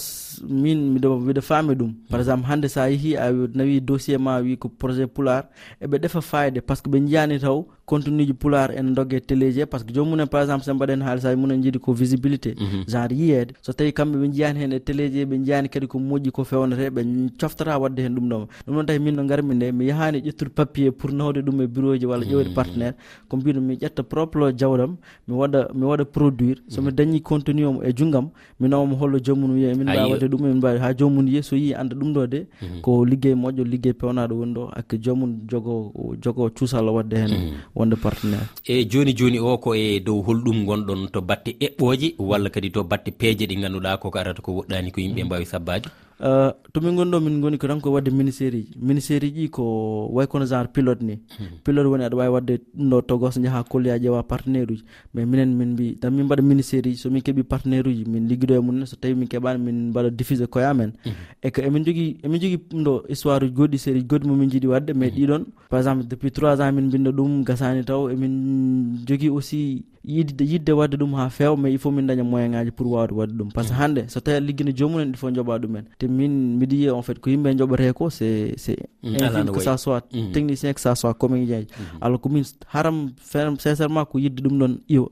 min 0.48 0.78
miɗo 0.94 1.18
miɗo 1.26 1.40
faami 1.42 1.74
ɗum. 1.74 1.92
Par 2.10 2.20
exemple 2.20 2.46
hande 2.50 2.66
sa 2.68 2.88
yeehi 2.90 3.14
a 3.16 3.30
nawi 3.30 3.80
dossier 3.80 4.18
ma 4.18 4.40
wi 4.40 4.56
ko 4.58 4.68
projet 4.68 5.06
poular 5.06 5.44
eɓe 5.80 5.96
ɗefa 6.02 6.20
fayde 6.20 6.60
par 6.60 6.76
ce 6.76 6.82
que 6.82 6.90
ɓe 6.90 6.98
jiyani 7.06 7.38
taw 7.38 7.66
contenu 7.86 8.24
ji 8.26 8.32
pular 8.34 8.70
en 8.76 8.94
dogge 8.94 9.20
téléje 9.26 9.64
par 9.66 9.80
ce 9.80 9.84
que 9.86 9.94
jomumen 9.94 10.26
par 10.26 10.42
exemple 10.42 10.64
so 10.64 10.74
mbaɗen 10.74 11.02
haalisaji 11.02 11.36
mumen 11.40 11.62
jiiɗi 11.62 11.78
ko 11.78 11.92
visibilité. 11.92 12.54
Mhm. 12.58 12.84
Genre 12.88 13.14
yiyede 13.14 13.54
so 13.62 13.72
tawi 13.72 13.92
kamɓe 13.92 14.16
ɓe 14.18 14.28
jiyani 14.34 14.58
hen 14.60 14.72
e 14.72 14.78
téléje 14.80 15.24
ɓe 15.24 15.38
jiyani 15.44 15.68
kadi 15.68 15.86
ko 15.86 15.98
moƴƴi 15.98 16.30
ko 16.32 16.44
fewnete 16.44 16.90
ɓe 16.90 17.02
coftata 17.40 17.78
wadde 17.78 18.00
hen 18.02 18.14
ɗum 18.14 18.28
ɗoma 18.28 18.46
ɗum 18.66 18.74
noon 18.74 18.86
tawi 18.86 18.98
min 18.98 19.12
no 19.14 19.24
garmi 19.24 19.54
nde 19.54 19.72
mi 19.72 19.86
yahani 19.86 20.18
ƴettude 20.20 20.48
papier 20.50 20.90
pour 20.92 21.12
nawde 21.12 21.38
ɗum 21.46 21.62
e 21.62 21.66
bureau 21.66 21.96
ji 21.96 22.06
walla 22.06 22.24
mhm. 22.24 22.32
ƴewde 22.34 22.54
partenaire. 22.54 22.94
Ko 23.28 23.36
mbino 23.36 23.60
mi 23.60 23.74
ƴetta 23.76 24.02
propre 24.02 24.52
jawdam 24.58 24.96
mi 25.28 25.34
waɗa 25.34 25.68
mi 25.74 25.84
waɗa 25.86 26.04
produire. 26.04 26.58
Somi 26.68 26.88
mhm. 26.88 26.96
dañi 26.96 27.20
contenu 27.22 27.66
om 27.68 27.80
e 27.84 27.92
junggam 27.94 28.30
mi 28.60 28.68
nawamo 28.68 28.96
hollo 28.96 29.18
jomum 29.22 29.52
wiya 29.54 29.74
min 29.76 29.84
mbawi 29.86 30.10
wadde 30.12 30.26
ɗum 30.28 30.42
min 30.42 30.56
mbawi 30.56 30.78
ha 30.78 30.92
jomum 30.92 31.26
yiya 31.28 31.42
so 31.42 31.54
yi 31.56 31.72
anda 31.74 31.94
ɗum 31.94 32.12
ɗo 32.14 32.26
de 32.26 32.46
ko 32.82 33.04
liggey 33.04 33.34
moƴƴo 33.34 33.64
liggey 33.64 33.92
pewnaɗo 33.92 34.34
woni 34.34 34.54
ɗo. 34.54 34.70
Hakke 34.74 34.98
jomum 35.00 35.38
jogo 35.48 35.92
jogo 36.20 36.50
cuusalla 36.50 36.90
wadde 36.92 37.14
hen 37.16 37.30
wonde 37.76 37.96
partenaire? 37.96 38.46
Eyyi 38.66 38.84
joni 38.90 39.12
joni 39.12 39.38
o 39.38 39.58
ko 39.58 39.74
e 39.74 40.00
dow 40.00 40.22
holɗum 40.26 40.64
gonɗon 40.66 41.10
to 41.12 41.20
batte 41.20 41.50
eɓɓoje 41.60 42.14
walla 42.18 42.48
kadi 42.50 42.70
to 42.70 42.82
batte 42.84 43.10
peeje 43.18 43.44
ɗe 43.46 43.54
ganduɗa 43.62 43.98
koko 44.00 44.18
arata 44.18 44.42
ko 44.42 44.50
woɗɗani 44.56 44.90
ko 44.92 45.00
yimɓe 45.00 45.24
mbawi 45.24 45.46
sabbade 45.46 45.88
Euh, 46.20 46.50
tomin 46.72 46.96
gonɗo 46.96 47.20
min 47.20 47.40
goni 47.42 47.58
ko 47.58 47.68
tan 47.68 47.80
ko 47.80 47.90
wadde 47.92 48.08
ministére 48.10 48.56
ji. 48.64 48.72
Ministére 48.80 49.28
ji 49.34 49.50
ko 49.50 50.08
way 50.12 50.26
kono 50.26 50.46
genre 50.46 50.68
pilote 50.72 51.02
ni. 51.04 51.18
Hmm. 51.38 51.60
Pilote 51.64 51.88
woni 51.92 52.04
aɗa 52.04 52.16
wawi 52.16 52.30
wadde 52.32 52.54
ɗum 52.74 52.88
ɗo 52.90 53.02
togos 53.02 53.36
jaaha 53.38 53.64
kolloya 53.64 53.98
ƴeewa 53.98 54.22
partenaire 54.22 54.70
uji. 54.72 54.84
Mais 55.14 55.26
minen 55.26 55.52
min 55.54 55.72
mbi 55.74 55.98
tan 56.00 56.10
min 56.14 56.24
mbaɗa 56.24 56.42
ministére 56.42 56.88
ji 56.90 56.96
somin 56.96 57.20
keeɓi 57.20 57.42
partenaire 57.42 57.86
uji 57.88 58.04
min 58.08 58.28
liggido 58.28 58.54
e 58.54 58.60
mum 58.60 58.86
so 58.86 58.96
tawi 58.96 59.14
min 59.14 59.28
keeɓani 59.28 59.58
min 59.62 59.90
mbaɗa 59.90 60.10
diffusé 60.10 60.46
koyamen 60.46 60.92
hmm. 61.04 61.12
e 61.42 61.50
que 61.50 61.60
emin 61.62 61.84
jogui 61.84 62.16
emin 62.24 62.40
jogui 62.40 62.56
ɗum 62.70 62.82
ɗo 62.84 63.02
histoire 63.08 63.44
uji 63.44 63.52
goɗɗi 63.54 63.78
série 63.78 64.00
ji 64.00 64.06
goɗɗi 64.06 64.26
momin 64.26 64.48
jiiɗi 64.50 64.66
wadde 64.68 64.92
mais 64.94 65.10
hmm. 65.10 65.18
ɗiɗon 65.20 65.44
par 65.68 65.80
exemple 65.80 66.06
depuis 66.08 66.30
trois 66.32 66.60
ans 66.60 66.72
min 66.72 66.86
mbinda 66.88 67.10
ɗum 67.12 67.44
gasani 67.44 67.84
taw 67.84 68.08
emin 68.08 69.04
jogui 69.06 69.28
aussi 69.28 69.84
yidde 70.06 70.44
yidde 70.44 70.72
wadde 70.72 70.96
ɗum 70.96 71.14
ha 71.18 71.28
fewa 71.28 71.56
mais 71.56 71.72
il 71.72 71.78
faut 71.78 71.90
min 71.90 72.06
daña 72.06 72.22
moyen 72.24 72.50
ngaji 72.50 72.70
pour 72.70 72.86
wawde 72.86 73.12
wadde 73.12 73.32
ɗum. 73.38 73.48
Par 73.52 73.64
ce 73.64 73.70
que 73.70 73.74
hande 73.74 74.04
so 74.08 74.20
tawi 74.20 74.36
aɗa 74.36 74.46
liggina 74.46 74.70
jomumen 74.76 75.08
il 75.10 75.16
faut 75.16 75.30
jooɓa 75.30 75.58
ɗumen. 75.58 75.84
te 76.06 76.12
min 76.12 76.56
mbiɗa 76.56 76.74
yiya 76.76 76.94
en 76.94 77.02
fait 77.02 77.18
ko 77.18 77.30
yimɓe 77.30 77.56
joɓete 77.58 77.92
ko 77.92 78.10
c'est 78.10 78.54
c'est 78.56 78.78
mm, 79.02 79.16
invine 79.22 79.50
que 79.52 79.60
ça 79.60 79.76
soit 79.76 80.04
mm. 80.12 80.32
technicien 80.32 80.72
que 80.72 80.80
ça 80.80 80.94
soit 80.94 81.14
comédien. 81.14 81.60
Ji 81.60 81.66
alors 82.00 82.20
ko 82.20 82.28
min 82.28 82.42
haram 82.72 83.10
sincèrement 83.58 84.04
ko 84.04 84.18
yidde 84.18 84.40
ɗum 84.42 84.58
ɗon 84.58 84.78
iwa 84.88 85.08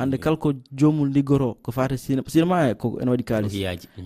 hannde 0.00 0.16
kala 0.18 0.36
ko 0.36 0.52
joomum 0.72 1.08
liggoro 1.12 1.54
ko 1.62 1.72
fate 1.72 1.96
cinéma 1.98 2.70
e 2.70 2.74
ko 2.74 2.98
ene 3.00 3.10
waɗi 3.10 3.24
kalis 3.24 3.52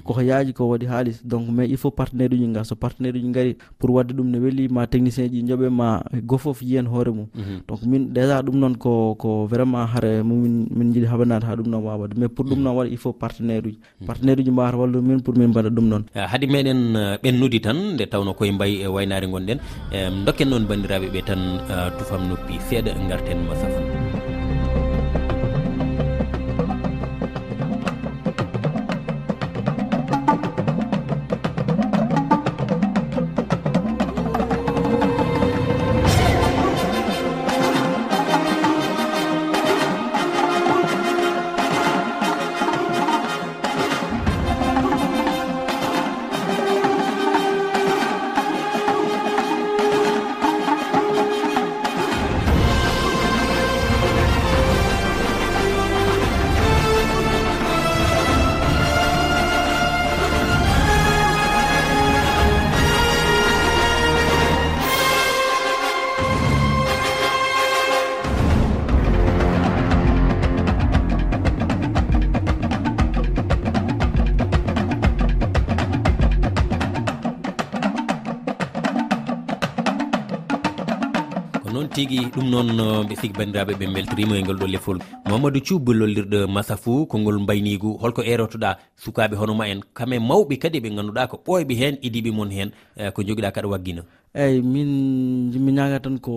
koko 0.05 0.21
yaaji 0.21 0.53
ko 0.53 0.69
waɗi 0.69 0.87
haalis. 0.87 1.19
Donc 1.25 1.49
mais 1.49 1.69
il 1.69 1.77
faut 1.77 1.91
partenaire 1.91 2.33
uji 2.33 2.47
ga 2.53 2.65
so 2.65 2.75
partenaire 2.75 3.17
uji 3.17 3.31
gaari 3.33 3.57
pour 3.79 3.91
wadde 3.91 4.13
ɗum 4.13 4.27
ne 4.31 4.39
weeli 4.39 4.69
ma 4.69 4.87
technicien 4.87 5.29
ji 5.29 5.43
jooɓe 5.47 5.69
ma 5.71 6.03
gofof 6.25 6.63
yiyen 6.63 6.87
hoore 6.87 7.11
mum. 7.13 7.27
Mhm. 7.35 7.61
Donc 7.69 7.83
min 7.83 8.01
déjà 8.13 8.43
ɗum 8.43 8.57
noon 8.59 8.75
ko 8.77 9.15
ko 9.15 9.47
vraiment 9.47 9.87
haare 9.87 10.23
mumin 10.23 10.67
min 10.71 10.93
jiiɗi 10.93 11.07
haɓanade 11.07 11.45
ha 11.45 11.57
ɗum 11.57 11.69
noon 11.69 11.83
wawade 11.85 12.15
mais 12.17 12.29
pour 12.29 12.45
ɗum 12.47 12.59
mhm. 12.59 12.65
noon 12.65 12.77
waɗa 12.77 12.91
il 12.91 12.99
faut 12.99 13.13
partenaire 13.13 13.63
uji. 13.65 13.79
Mhm. 14.01 14.07
Partenaire 14.07 14.41
uji 14.41 14.51
mbawata 14.51 14.77
wallu 14.77 15.03
min 15.03 15.21
pour 15.21 15.37
min 15.37 15.49
mbaɗa 15.49 15.71
ɗum 15.71 15.87
noon. 15.89 16.05
Ah, 16.15 16.27
Haade 16.27 16.47
meɗen 16.47 16.97
ah, 16.97 17.17
ɓennudi 17.23 17.61
tan 17.61 17.77
nde 17.95 18.05
tawno 18.11 18.35
koye 18.35 18.53
mbayi 18.53 18.83
e 18.83 18.87
waynare 18.87 19.27
gonɗen 19.27 19.59
dokken 20.27 20.49
noon 20.49 20.65
bandiraɓe 20.69 21.09
ɓe 21.15 21.21
tan 21.27 21.41
ah, 21.71 21.91
tufam 21.99 22.29
noppi 22.29 22.55
seeɗa 22.69 22.93
garten 23.09 23.39
masafa 23.49 23.98
tigui 82.09 82.31
ɗum 82.35 82.47
noon 82.50 82.69
mbiɗa 83.05 83.21
sigi 83.21 83.35
bandiraɓe 83.38 83.73
ɓe 83.79 83.87
beltorima 83.95 84.35
e 84.38 84.43
ngol 84.43 84.57
ɗo 84.61 84.67
lefol. 84.67 84.99
Mamadou 85.29 85.61
thioub 85.67 85.88
lollirɗo 85.88 86.38
masafou 86.49 87.07
kongol 87.07 87.38
mbaynigu 87.41 87.99
holko 88.00 88.23
erotoɗa 88.23 88.71
sukaɓe 88.97 89.35
honoma 89.37 89.69
en. 89.69 89.81
Kame 89.95 90.17
mawɓe 90.19 90.57
kadi 90.62 90.81
ɓe 90.81 90.88
ganduɗa 90.97 91.29
ko 91.31 91.37
ɓoyɓe 91.47 91.75
hen 91.81 91.95
idiɓe 92.03 92.31
moon 92.33 92.50
hen 92.50 92.71
e 92.97 93.11
ko 93.11 93.23
joguiɗa 93.23 93.53
kaɗa 93.55 93.69
waggina. 93.69 94.03
Eyyi 94.35 94.62
min 94.62 94.88
mi 95.65 95.73
ñaga 95.73 96.00
tan 96.00 96.19
ko 96.19 96.33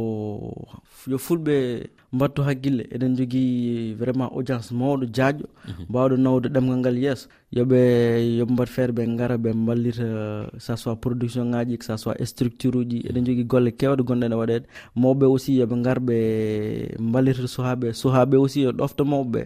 yo 1.08 1.18
fulɓe 1.18 1.88
mbattu 2.14 2.42
haqqille 2.44 2.84
eɗen 2.94 3.16
jogui 3.18 3.94
vraiment 4.00 4.32
audience 4.36 4.72
mawɗo 4.72 5.06
jaajɗo 5.16 5.46
mhm. 5.68 5.84
mbawɗo 5.90 6.16
nawde 6.18 6.48
ɗemgal 6.50 6.78
ngal 6.80 6.98
yesso 7.04 7.28
yoɓe 7.52 7.80
yoɓe 8.38 8.52
mbat 8.54 8.70
feere 8.70 8.92
ɓe 8.94 9.04
gara 9.18 9.38
ɓe 9.38 9.52
ballita 9.68 10.04
euh, 10.04 10.46
ça 10.58 10.78
soit 10.78 10.96
production 10.96 11.46
ngaji 11.46 11.78
que 11.78 11.86
ça 11.86 11.98
soit 11.98 12.16
structure 12.26 12.76
uji 12.76 13.00
eɗen 13.10 13.26
jogui 13.26 13.44
golle 13.44 13.72
kewɗe 13.72 14.04
gonɗe 14.08 14.28
ne 14.30 14.36
waɗede. 14.36 14.66
Mawɓe 14.96 15.26
aussi 15.26 15.58
yoɓe 15.60 15.76
gar 15.84 16.00
ɓe 16.00 16.16
ballita 17.00 17.48
suhaɓe 17.48 17.92
suhaɓe 17.94 18.36
aussi 18.38 18.62
yo 18.62 18.72
ɗofta 18.72 19.04
mawɓeɓe 19.04 19.42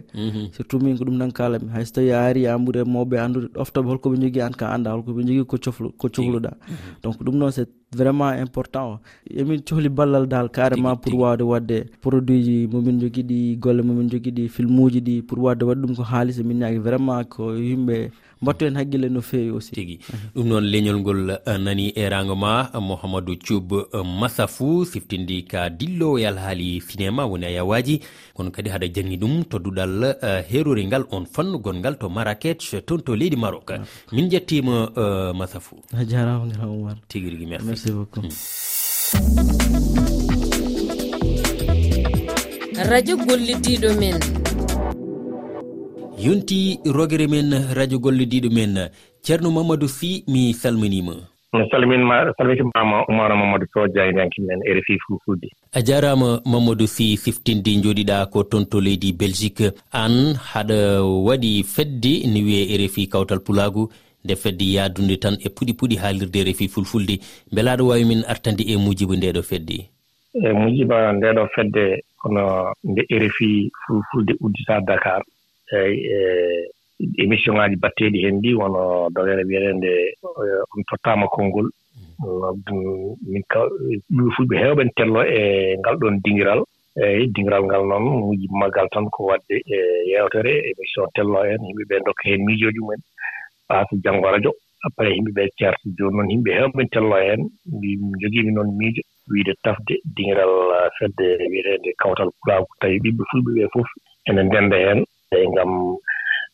surtout 0.52 0.78
min 0.82 0.96
ko 0.98 1.04
ɗum 1.04 1.18
tan 1.18 1.32
kalami 1.32 1.68
hayso 1.74 1.92
tawi 1.94 2.10
a 2.12 2.20
ari 2.26 2.46
ambude 2.46 2.84
mawɓe 2.86 3.16
andude 3.18 3.48
ɗoftaɓe 3.54 3.86
holkoɓe 3.90 4.16
jogui 4.22 4.40
an 4.40 4.52
ka 4.54 4.66
anda 4.74 4.90
holkoɓe 4.94 5.22
jogui 5.26 5.44
ko 5.44 5.56
cohlu 5.58 5.90
ko 5.98 6.08
cohluɗa 6.08 6.52
donc 7.02 7.16
ɗum 7.24 7.34
noon 7.36 7.50
c'est 7.50 7.68
vraiment 7.94 8.30
important. 8.44 8.84
O 8.92 8.98
emin 9.40 9.60
cohli 9.68 9.88
ballal 9.88 10.26
dal 10.26 10.48
carrément 10.50 10.96
pour 10.96 11.14
wawde 11.20 11.42
wadde 11.42 11.78
produit 12.02 12.42
ji 12.46 12.56
momin 12.72 13.00
jogui 13.00 13.22
ɗi 13.30 13.56
golle 13.58 13.82
momin 13.82 14.08
jogui 14.10 14.30
ɗi 14.32 14.48
film 14.48 14.78
uji 14.80 15.00
ɗi 15.00 15.22
pour 15.22 15.38
wadde 15.38 15.62
waɗi 15.68 15.80
ɗum 15.82 15.96
ko 15.96 16.02
haalis 16.02 16.38
emin 16.40 16.58
ñaagui 16.60 16.78
vraiment 16.86 17.24
ko 17.28 17.54
yimɓe 17.54 17.95
e 17.96 18.10
mbattu 18.42 18.64
hen 18.64 18.76
haqqille 18.76 19.08
no 19.08 19.20
fewi 19.22 19.50
aussi. 19.50 19.72
Tigui 19.72 19.98
ɗum 20.34 20.46
noon 20.48 20.64
leñol 20.64 20.98
ngol 21.00 21.30
eh, 21.46 21.58
nani 21.58 21.92
erago 21.96 22.34
ma 22.36 22.70
mouhamadou 22.74 23.36
thioub 23.36 23.72
eh, 23.72 24.04
massafou 24.20 24.84
siftindi 24.84 25.42
ka 25.44 25.70
dillowo 25.70 26.18
e 26.18 26.26
alhaali 26.26 26.80
cinéma 26.80 27.26
woni 27.26 27.46
a 27.46 27.50
yawaji. 27.50 28.00
Kono 28.34 28.50
kadi 28.50 28.70
haɗa 28.70 28.88
jangi 28.94 29.16
ɗum 29.16 29.44
todduɗal 29.44 30.16
herori 30.50 30.82
eh, 30.82 30.86
ngal 30.86 31.04
on 31.10 31.24
fannu 31.26 31.58
gongal 31.58 31.96
to 31.98 32.08
marakech 32.08 32.74
toon 32.86 33.00
to 33.02 33.16
leydi 33.16 33.36
marok 33.36 33.72
min 34.12 34.28
jettima 34.30 34.90
massafou. 35.34 35.78
A 35.92 36.04
jarama 36.04 36.46
grand 36.52 36.70
oumar 36.70 36.96
tigui 37.08 37.30
rigui 37.30 37.46
merci. 37.46 37.66
Merci 37.66 37.90
beaucoup. 37.92 38.22
Mm. 38.22 38.30
Radio 42.90 43.16
gollitiɗo 43.16 43.88
men. 43.98 44.45
yonti 46.18 46.78
rogere 46.84 47.26
men 47.28 47.52
radio 47.74 47.98
gollodiɗo 47.98 48.50
men 48.50 48.88
ceerno 49.20 49.50
mamadou 49.50 49.88
sy 49.88 50.24
mi 50.28 50.52
salminima. 50.54 51.12
Mi 51.52 51.68
salminma 51.70 52.32
salmitimama 52.38 53.04
oumaro 53.08 53.36
mamadou 53.36 53.66
to 53.72 53.86
jaydanki 53.94 54.40
men 54.40 54.60
rfi 54.60 54.74
refi 54.74 54.98
fulfulde 55.06 55.48
a 55.72 55.82
jarama 55.82 56.40
mamadou 56.46 56.86
sy 56.86 57.16
siftinde 57.16 57.68
jooɗiɗa 57.84 58.30
ko 58.32 58.44
toon 58.44 58.64
to 58.64 58.80
leydi 58.80 59.12
belgique. 59.12 59.72
An 59.92 60.34
haɗa 60.34 61.04
waɗi 61.04 61.62
fedde 61.64 62.24
ni 62.32 62.42
wiye 62.42 62.64
e 62.74 62.86
rfi 62.86 63.08
kawtal 63.08 63.40
pulagu 63.40 63.90
nde 64.24 64.36
fedde 64.36 64.64
yadude 64.72 65.16
tan 65.20 65.36
e 65.44 65.48
puɗi 65.48 65.72
puɗi 65.76 65.96
haalirde 66.00 66.44
refi 66.44 66.68
fulfulde. 66.68 67.20
Beela 67.52 67.72
aɗa 67.76 67.84
wawi 67.84 68.04
min 68.04 68.24
artande 68.24 68.64
e 68.64 68.76
mujiba 68.76 69.16
ndeɗo 69.16 69.42
fedde. 69.42 69.78
E 70.34 70.52
mujiba 70.52 71.12
ndeɗo 71.12 71.46
fedde 71.54 72.02
kono 72.16 72.72
nde 72.84 73.02
e 73.08 73.18
refi 73.18 73.70
fulfulde 73.86 74.32
uddita 74.40 74.80
dakar. 74.80 75.22
eyi 75.72 75.94
e 76.06 76.16
eh, 76.16 76.62
émission 77.22 77.54
:fra 77.54 77.60
ŋaaji 77.62 77.76
mbaɗteeɗi 77.76 78.18
heen 78.24 78.40
ɗii 78.42 78.54
wona 78.60 78.80
doole 79.14 79.44
mbiɗen 79.44 79.78
mm. 79.78 79.84
eh, 79.84 80.62
on 80.74 80.82
tottaama 80.88 81.26
konngol. 81.34 81.68
Mm. 82.22 83.14
Min 83.32 83.42
kam 83.50 83.66
ɓiɓɓe 84.16 84.30
fulɓe 84.36 84.54
heewɓe 84.62 84.82
ene 84.82 84.92
telnoo 84.96 85.24
e 85.38 85.40
ngal 85.80 85.96
ɗoon 86.00 86.16
dingiral. 86.24 86.60
Eeyi 87.02 87.26
dingiral 87.34 87.64
ngal 87.66 87.82
noon 87.88 88.04
wujudema 88.26 88.58
maggal 88.62 88.88
tan 88.92 89.06
ko 89.14 89.20
waɗde 89.30 89.56
e 89.74 89.76
yeewtere 90.10 90.52
émission 90.70 91.04
:fra 91.04 91.12
telnoo 91.16 91.44
en 91.52 91.60
yimɓe 91.68 91.84
ɓee 91.90 92.04
dokka 92.06 92.22
heen 92.28 92.42
miijooji 92.46 92.80
mumen. 92.80 93.00
Ɓaasa 93.68 93.92
janngo 94.04 94.26
radio. 94.34 94.52
Après 94.86 95.08
:fra 95.08 95.14
yimɓe 95.16 95.30
ɓee 95.36 95.48
ceerta 95.58 95.86
jooni 95.98 96.16
noon 96.16 96.30
yimɓe 96.32 96.50
heewɓe 96.56 96.78
ene 96.80 96.88
telnoo 96.94 97.20
heen. 97.26 97.42
Min 97.80 98.00
jogiima 98.20 98.50
noon 98.56 98.70
miijo 98.78 99.02
wiide 99.30 99.52
tafde 99.64 99.94
diŋiral 100.16 100.52
eh, 100.78 100.88
fedde 100.98 101.26
wiyeteende 101.50 101.90
kawtal 102.00 102.30
pulaaku 102.40 102.72
tawi 102.80 102.96
ɓiɓɓe 103.04 103.22
fulɓe 103.30 103.50
ɓee 103.56 103.68
fof 103.74 103.88
ene 104.28 104.40
ndennda 104.48 104.76
heen. 104.84 105.00
e 105.34 105.38
ngam 105.52 105.70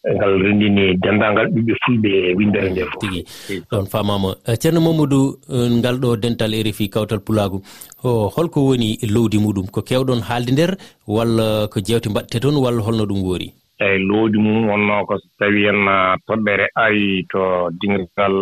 e 0.08 0.10
ngal 0.16 0.32
renndini 0.44 0.84
denndaangal 1.02 1.46
ɓiɓɓe 1.54 1.74
fulɓe 1.82 2.10
e 2.28 2.34
windere 2.38 2.68
nde 2.70 2.82
fof. 2.90 3.00
Tigi 3.02 3.20
ɗon 3.70 3.86
faamaama 3.92 4.30
eh, 4.48 4.56
ceerno 4.60 4.80
mamadou 4.80 5.24
eh, 5.54 5.68
ngal 5.78 5.96
ɗo 6.02 6.16
dental 6.22 6.52
rfi 6.66 6.88
kawtal 6.94 7.20
pulaagu. 7.26 7.58
Holko 8.34 8.58
woni 8.68 8.88
lowdi 9.14 9.38
muɗum 9.44 9.66
ko 9.74 9.80
keewɗon 9.88 10.20
haalde 10.28 10.52
nder 10.52 10.72
walla 11.06 11.68
ko 11.72 11.78
jewte 11.86 12.08
mbaɗte 12.10 12.40
toon 12.42 12.56
walla 12.64 12.80
holno 12.86 13.04
ɗum 13.10 13.20
woori? 13.26 13.48
Eeyi 13.84 13.98
loodi 14.08 14.38
mum 14.38 14.68
wonnoo 14.70 15.04
ko 15.08 15.14
so 15.20 15.28
tawii 15.38 15.68
en 15.68 15.80
eh, 15.94 16.14
toɓɓere 16.26 16.66
ari 16.84 17.26
to 17.32 17.42
diŋirgal 17.80 18.36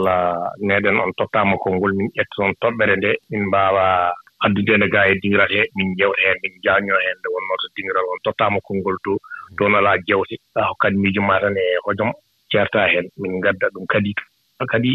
meeɗen 0.66 0.97
on 1.03 1.12
tottaama 1.19 1.57
konngol 1.62 1.93
min 1.99 2.09
ƴetta 2.16 2.35
toon 2.37 2.53
toɓɓere 2.62 2.95
nde 2.97 3.11
min 3.31 3.43
mbaawa 3.49 4.14
addude 4.45 4.73
nde 4.77 4.87
gaa 4.95 5.07
e 5.11 5.19
diŋiral 5.23 5.51
hee 5.57 5.66
min 5.77 5.88
njewta 5.93 6.23
heen 6.25 6.38
min 6.43 6.55
jaañoo 6.64 7.01
heen 7.05 7.19
nde 7.19 7.29
wonnoo 7.35 7.59
to 7.62 7.66
dingiral 7.75 8.07
on 8.12 8.21
tottaama 8.25 8.59
konngol 8.69 8.97
to. 9.05 9.19
doon 9.59 9.75
alaa 9.79 9.99
gewte 10.07 10.37
a 10.59 10.69
hokkat 10.71 10.95
miijo 11.03 11.23
maa 11.29 11.41
tan 11.43 11.57
e 11.57 11.65
hojom 11.87 12.11
ceertaa 12.51 12.87
heen 12.93 13.07
min 13.21 13.33
ngadda 13.39 13.67
ɗum 13.75 13.87
kadi 13.93 14.13
kadi 14.73 14.93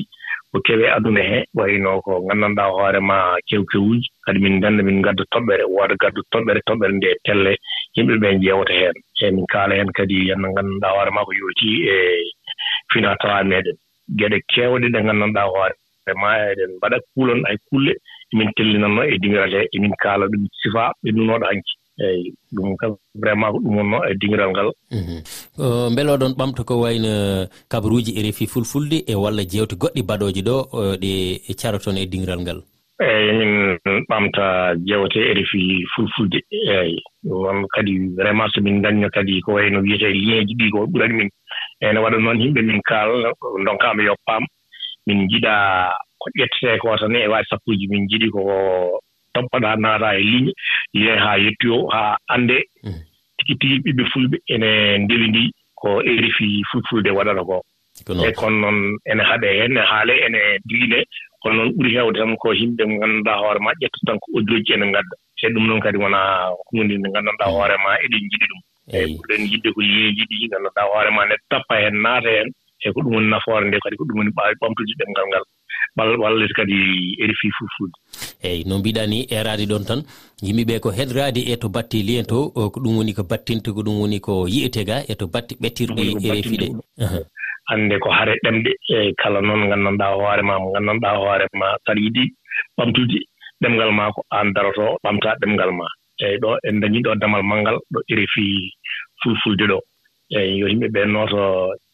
ko 0.52 0.62
kewe 0.66 0.86
aduna 0.96 1.22
hee 1.30 1.44
wayno 1.58 2.02
ko 2.06 2.12
nganndanɗaa 2.26 2.70
hoore 2.76 3.00
maa 3.10 3.38
kewkewuuji 3.48 4.08
kadi 4.26 4.40
min 4.40 4.54
ndennda 4.58 4.84
min 4.88 4.98
ngadda 5.02 5.24
toɓɓere 5.34 5.64
wooda 5.74 5.96
gaddu 6.02 6.22
toɓɓere 6.32 6.60
toɓɓere 6.68 6.94
nde 6.98 7.10
telle. 7.26 7.54
Yimɓe 7.96 8.14
ɓee 8.22 8.34
njewta 8.38 8.74
heen 8.80 8.96
e 9.24 9.32
min 9.36 9.46
kaala 9.54 9.74
heen 9.76 9.92
kadi 9.98 10.16
yenno 10.30 10.48
nganndanɗaa 10.52 10.94
hoore 10.96 11.12
maa 11.16 11.26
ko 11.28 11.32
yootii 11.40 11.78
e 11.94 11.96
finaa 12.92 13.16
tawaa 13.22 13.44
meeɗen 13.50 13.78
geɗe 14.20 14.38
keewɗe 14.52 14.88
ɗe 14.94 15.00
nganndanɗaa 15.04 15.48
hoore 15.54 15.76
ma 16.22 16.30
e 16.40 16.44
eɗen 16.52 16.72
e 16.72 16.76
mbaɗa 16.78 16.98
kuulon 17.12 17.42
ay 17.50 17.58
kulle. 17.70 17.94
Emin 18.34 18.50
tellinatno 18.56 19.02
e 19.12 19.16
diŋirate 19.22 19.60
emin 19.76 19.94
kaala 20.04 20.26
ɗum 20.32 20.44
sifaa 20.62 20.90
ɓennunooɗo 21.04 21.46
hanki. 21.50 21.74
eeyi 22.00 22.34
ɗum 22.52 22.76
kam 22.78 22.96
vraiment 23.16 23.52
ko 23.52 23.60
ɗum 23.60 23.78
wonno 23.78 23.98
e 24.10 24.14
diŋiral 24.20 24.52
ngal. 24.52 24.70
Mhm. 24.92 25.20
Mbele 25.92 26.10
oɗon 26.12 26.34
ɓamta 26.38 26.64
ko 26.64 26.82
wayno 26.82 27.48
no 27.72 28.12
e 28.12 28.22
refi 28.24 28.48
fulfulde 28.48 29.04
e 29.08 29.16
walla 29.16 29.44
jewte 29.44 29.76
goɗɗe 29.76 30.02
mbaɗooje 30.04 30.42
ɗo 30.44 30.56
ɗe 31.02 31.12
caroton 31.62 31.98
e 31.98 32.06
diŋiral 32.06 32.42
ngal? 32.42 32.60
Eeyi 33.00 33.32
min 33.40 33.52
ɓamta 34.10 34.76
jewte 34.86 35.20
e 35.20 35.34
refi 35.34 35.86
fulfulde 35.96 36.40
eeyi. 36.52 37.00
Ɗum 37.24 37.42
noon 37.44 37.68
kadi 37.74 37.94
vraiment 38.18 38.50
so 38.54 38.62
min 38.62 38.82
dañno 38.82 39.10
kadi 39.10 39.42
ko 39.42 39.54
wayno 39.54 39.80
wiyetee 39.82 40.14
lien 40.14 40.48
ji 40.48 40.54
ɗi 40.60 40.70
ko 40.72 40.88
ɓurani 40.88 41.14
min. 41.14 41.30
Eeyi 41.82 41.98
waɗa 42.04 42.18
noon 42.20 42.42
yimɓe 42.42 42.62
min 42.62 42.82
kaal 42.84 43.10
ndonkaama 43.62 44.04
yo 44.04 44.16
paam 44.26 44.44
min 45.08 45.26
njiɗaa 45.26 45.94
ko 46.20 46.30
ƴettee 46.36 46.78
ko 46.78 46.98
tan 46.98 47.16
e 47.16 47.28
waawi 47.28 47.46
sappoji 47.50 47.88
min 47.88 48.04
njiɗi 48.04 48.30
ko 48.32 48.42
tampanaa 49.36 49.76
naata 49.84 50.10
e 50.20 50.24
ligne 50.32 50.52
yehe 50.94 51.18
haa 51.26 51.38
yettoyoo 51.46 51.88
haa 51.94 52.18
annde 52.34 52.58
hmm. 52.84 53.00
tigi 53.38 53.54
tigi 53.60 53.78
ɓiɓɓe 53.84 54.04
fulɓe 54.12 54.38
ene 54.54 54.70
ndeli 55.04 55.28
ndi 55.30 55.44
ko 55.80 55.90
erifi 56.12 56.48
fulfulde 56.70 57.10
waɗata 57.18 57.44
ko. 57.50 57.58
E 58.28 58.32
kono 58.40 58.58
noon 58.64 58.78
ene 59.12 59.24
haɗe 59.30 59.48
heen 59.58 59.74
ne 59.76 59.82
haale 59.92 60.14
ene 60.26 60.40
diine. 60.70 61.00
Kono 61.42 61.54
noon 61.56 61.70
ɓuri 61.76 61.90
heewde 61.96 62.18
tan 62.20 62.36
ko 62.42 62.48
yimɓe 62.60 62.84
ɓe 63.26 63.32
hoore 63.42 63.60
ma 63.66 63.72
ƴetta 63.82 64.00
tan 64.08 64.18
ko 64.22 64.28
audiojji 64.36 64.74
ene 64.74 64.86
ngadda. 64.92 65.16
E 65.46 65.48
ɗum 65.54 65.66
noon 65.68 65.82
kadi 65.84 65.98
wonaa 66.04 66.50
hunde 66.72 66.94
nde 66.98 67.08
nganndanɗaa 67.10 67.48
hmm. 67.48 67.56
hoore 67.56 67.76
ma 67.84 67.90
eɗen 68.04 68.22
njiɗi 68.26 68.48
ɗum. 68.52 68.62
E 68.94 68.98
Eyi 68.98 69.14
ɓurɗen 69.18 69.42
yiɗde 69.52 69.70
ko 69.76 69.82
yeeji 69.82 70.24
ɗi 70.30 70.36
nganndanɗaa 70.50 70.90
hoore 70.92 71.10
ma 71.16 71.26
ne 71.30 71.36
tappa 71.50 71.76
heen 71.82 71.98
naata 72.04 72.30
heen 72.36 72.50
e 72.86 72.92
ko 72.94 73.00
ɗum 73.04 73.14
woni 73.16 73.30
nafoore 73.30 73.66
nde 73.68 73.78
kadi 73.84 73.96
ko 74.00 74.04
ɗum 74.08 74.18
woni 74.20 74.32
ɓaawi 74.38 74.56
ɓamtude 74.62 74.94
ɗemngal 75.00 75.28
ngal. 75.30 75.46
wallete 75.98 76.54
kadi 76.54 76.78
erifi 77.24 77.48
fulfulde 77.58 77.98
eyi 78.44 78.64
no 78.68 78.80
mbiɗa 78.80 79.04
ni 79.08 79.20
eraade 79.38 79.66
ɗon 79.72 79.84
tan 79.88 80.02
yimɓe 80.46 80.64
ɓe 80.70 80.80
ko 80.80 80.90
hedraade 80.98 81.42
e 81.52 81.56
to 81.62 81.70
batte 81.70 81.98
lien 82.08 82.26
to 82.26 82.38
ko 82.54 82.80
ɗum 82.84 82.98
woni 82.98 83.14
ko 83.14 83.24
battinte 83.24 83.70
ko 83.76 83.82
ɗum 83.86 84.00
woni 84.02 84.20
ko 84.20 84.48
yiyete 84.48 84.82
ga 84.90 84.98
e 85.12 85.14
to 85.16 85.26
batte 85.28 85.54
ɓettirɗe 85.62 86.02
e 86.02 86.14
ɗe 86.22 87.26
hannde 87.70 87.96
ko 88.00 88.10
hare 88.18 88.34
ɗemɗe 88.44 88.72
e 88.96 89.14
kala 89.18 89.42
noon 89.42 89.62
nganndanɗaa 89.68 90.14
hoore 90.16 90.42
ma 90.50 90.60
mo 90.60 90.68
nganndanɗaa 90.72 91.18
hoore 91.18 91.46
ma 91.60 91.68
saɗa 91.86 92.02
yiɗi 92.06 92.24
ɓamtude 92.78 93.20
ɗemngal 93.62 93.92
ma 93.98 94.12
ko 94.12 94.22
aan 94.32 94.54
darotoo 94.54 94.98
ɓamtaa 95.04 95.40
ɗemngal 95.42 95.72
ma. 95.80 95.86
Eeyi 96.22 96.38
ɗo 96.44 96.50
en 96.68 96.80
dañii 96.82 97.04
ɗo 97.06 97.16
damal 97.22 97.44
manngal 97.44 97.78
ɗo 97.94 98.00
erefi 98.12 98.46
fulfulde 99.22 99.66
ɗo. 99.72 99.80
Eeyi 100.38 100.60
yo 100.62 100.68
yimɓe 100.68 100.88
ɓe 100.94 101.02
nooto 101.14 101.42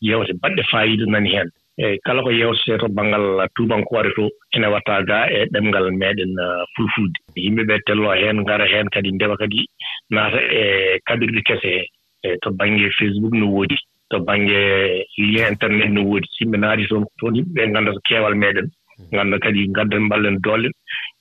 ƴeewte 0.03 0.33
baɗɗe 0.41 0.63
fayida 0.71 1.05
nani 1.07 1.29
heen. 1.35 1.49
eeyi 1.81 1.99
kala 2.05 2.21
ko 2.25 2.29
yewtetee 2.31 2.77
to 2.81 2.87
baŋngal 2.97 3.25
tuubankooɓe 3.55 4.09
to 4.17 4.23
ene 4.55 4.67
wattaa 4.73 5.01
gaa 5.09 5.25
e 5.37 5.39
ɗemngal 5.53 5.87
meeɗen 5.99 6.33
uh, 6.45 6.63
fulfulde. 6.75 7.17
Yimɓe 7.43 7.61
ɓee 7.69 7.79
telnoo 7.85 8.13
heen 8.21 8.37
ngara 8.41 8.65
heen 8.71 8.87
kadi 8.93 9.09
ndewa 9.11 9.35
kadi 9.41 9.59
naata 10.13 10.39
e 10.59 10.61
kaɓirɗe 11.07 11.41
kese 11.47 11.69
hee. 11.75 11.87
Eeyi 12.23 12.37
to 12.43 12.49
baŋnge 12.59 12.87
facebook 12.99 13.33
no 13.39 13.45
woodi 13.55 13.77
to 14.11 14.17
baŋnge 14.27 14.59
lien 15.17 15.51
internet 15.53 15.89
no 15.89 16.01
woodi. 16.09 16.27
So 16.31 16.37
yimɓe 16.45 16.57
naati 16.59 16.87
toon 16.91 17.05
toon 17.19 17.35
yimɓe 17.35 17.53
ɓee 17.55 17.67
ngannda 17.69 17.91
ko 17.95 17.99
keewal 18.07 18.35
meeɗen. 18.41 18.67
ngannda 19.11 19.37
kadi 19.39 19.67
ngadden 19.69 20.05
mballen 20.05 20.37
doole 20.43 20.69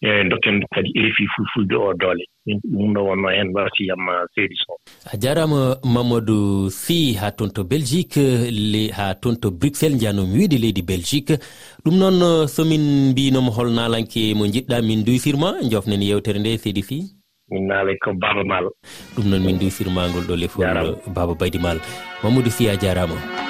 e 0.02 0.24
dokken 0.30 0.62
kadi 0.74 0.90
eefi 0.96 1.26
fulfulde 1.34 1.76
o 1.76 1.94
doole. 1.94 2.24
Ɗum 2.46 2.94
ɗo 2.94 3.00
wonno 3.08 3.28
heen 3.28 3.52
wasiyamma 3.54 4.26
seedi 4.34 4.56
so. 4.56 4.72
A 5.12 5.16
jarama 5.16 5.76
mamadou 5.84 6.70
sy 6.70 7.14
ha 7.20 7.30
toon 7.30 7.50
to 7.50 7.64
belgique 7.64 8.16
le 8.50 8.90
ha 8.96 9.14
toon 9.14 9.36
to 9.36 9.50
bruxelles 9.50 10.00
janomi 10.00 10.38
wiide 10.38 10.58
leydi 10.58 10.82
belgique. 10.82 11.34
Ɗum 11.84 11.98
noon 11.98 12.46
somin 12.48 13.12
mbinoma 13.12 13.50
hol 13.52 13.70
nalanke 13.70 14.34
mo 14.34 14.46
jiɗɗa 14.46 14.82
min 14.82 15.04
duysirma 15.04 15.60
jofnen 15.70 16.02
yewtere 16.02 16.38
nde 16.38 16.58
seedi 16.58 16.82
sy. 16.82 16.98
Min 17.50 17.66
naalay 17.68 17.98
ko 17.98 18.12
baba 18.14 18.44
mal 18.44 18.66
ɗum 19.16 19.28
noon 19.30 19.44
min 19.44 19.58
duysirmangol 19.58 20.24
ɗo 20.24 20.36
le 20.36 20.48
fo 20.48 20.62
baba 21.14 21.34
baydi 21.34 21.58
mal 21.58 21.78
mamadou 22.22 22.50
sy 22.50 22.68
a 22.68 22.76
jarama. 22.76 23.49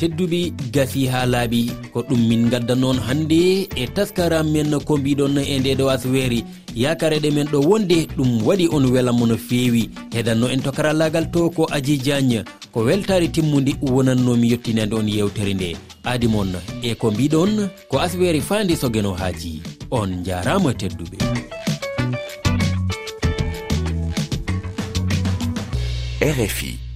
tedduɓe 0.00 0.40
gasi 0.74 1.06
ha 1.12 1.26
laaɓi. 1.26 1.70
Ko 1.92 2.00
ɗum 2.08 2.20
min 2.28 2.48
gadda 2.50 2.74
noon 2.74 2.98
hannde 3.06 3.68
e 3.76 3.84
taskaram 3.94 4.46
men 4.52 4.70
ko 4.86 4.96
mbiɗon 4.96 5.36
e 5.38 5.58
nde 5.58 5.74
ɗo 5.78 5.86
asweeri 5.94 6.40
yakareɗe 6.82 7.30
men 7.36 7.48
ɗo 7.52 7.58
wonde 7.68 8.06
ɗum 8.16 8.30
waɗi 8.46 8.68
on 8.72 8.84
welammo 8.92 9.26
no 9.26 9.36
feewi. 9.36 9.90
Hedanno 10.14 10.46
en 10.48 10.62
to 10.62 10.70
karallagal 10.72 11.26
to 11.32 11.50
ko 11.50 11.66
adji 11.70 11.98
diagne. 11.98 12.44
Ko 12.72 12.84
weltare 12.84 13.28
timmude 13.28 13.72
wonannomi 13.82 14.50
yettinande 14.52 14.94
on 14.94 15.08
yewtere 15.08 15.54
nde. 15.54 15.76
Aadi 16.04 16.28
moon 16.28 16.52
e 16.82 16.94
ko 16.94 17.10
mbiɗon 17.10 17.68
ko 17.90 17.98
asweeri 17.98 18.40
fandi 18.40 18.76
sogeno 18.76 19.12
haaji. 19.12 19.62
On 19.90 20.24
jarama 20.24 20.72
tedduɓe. 20.72 21.18
RFI 26.20 26.89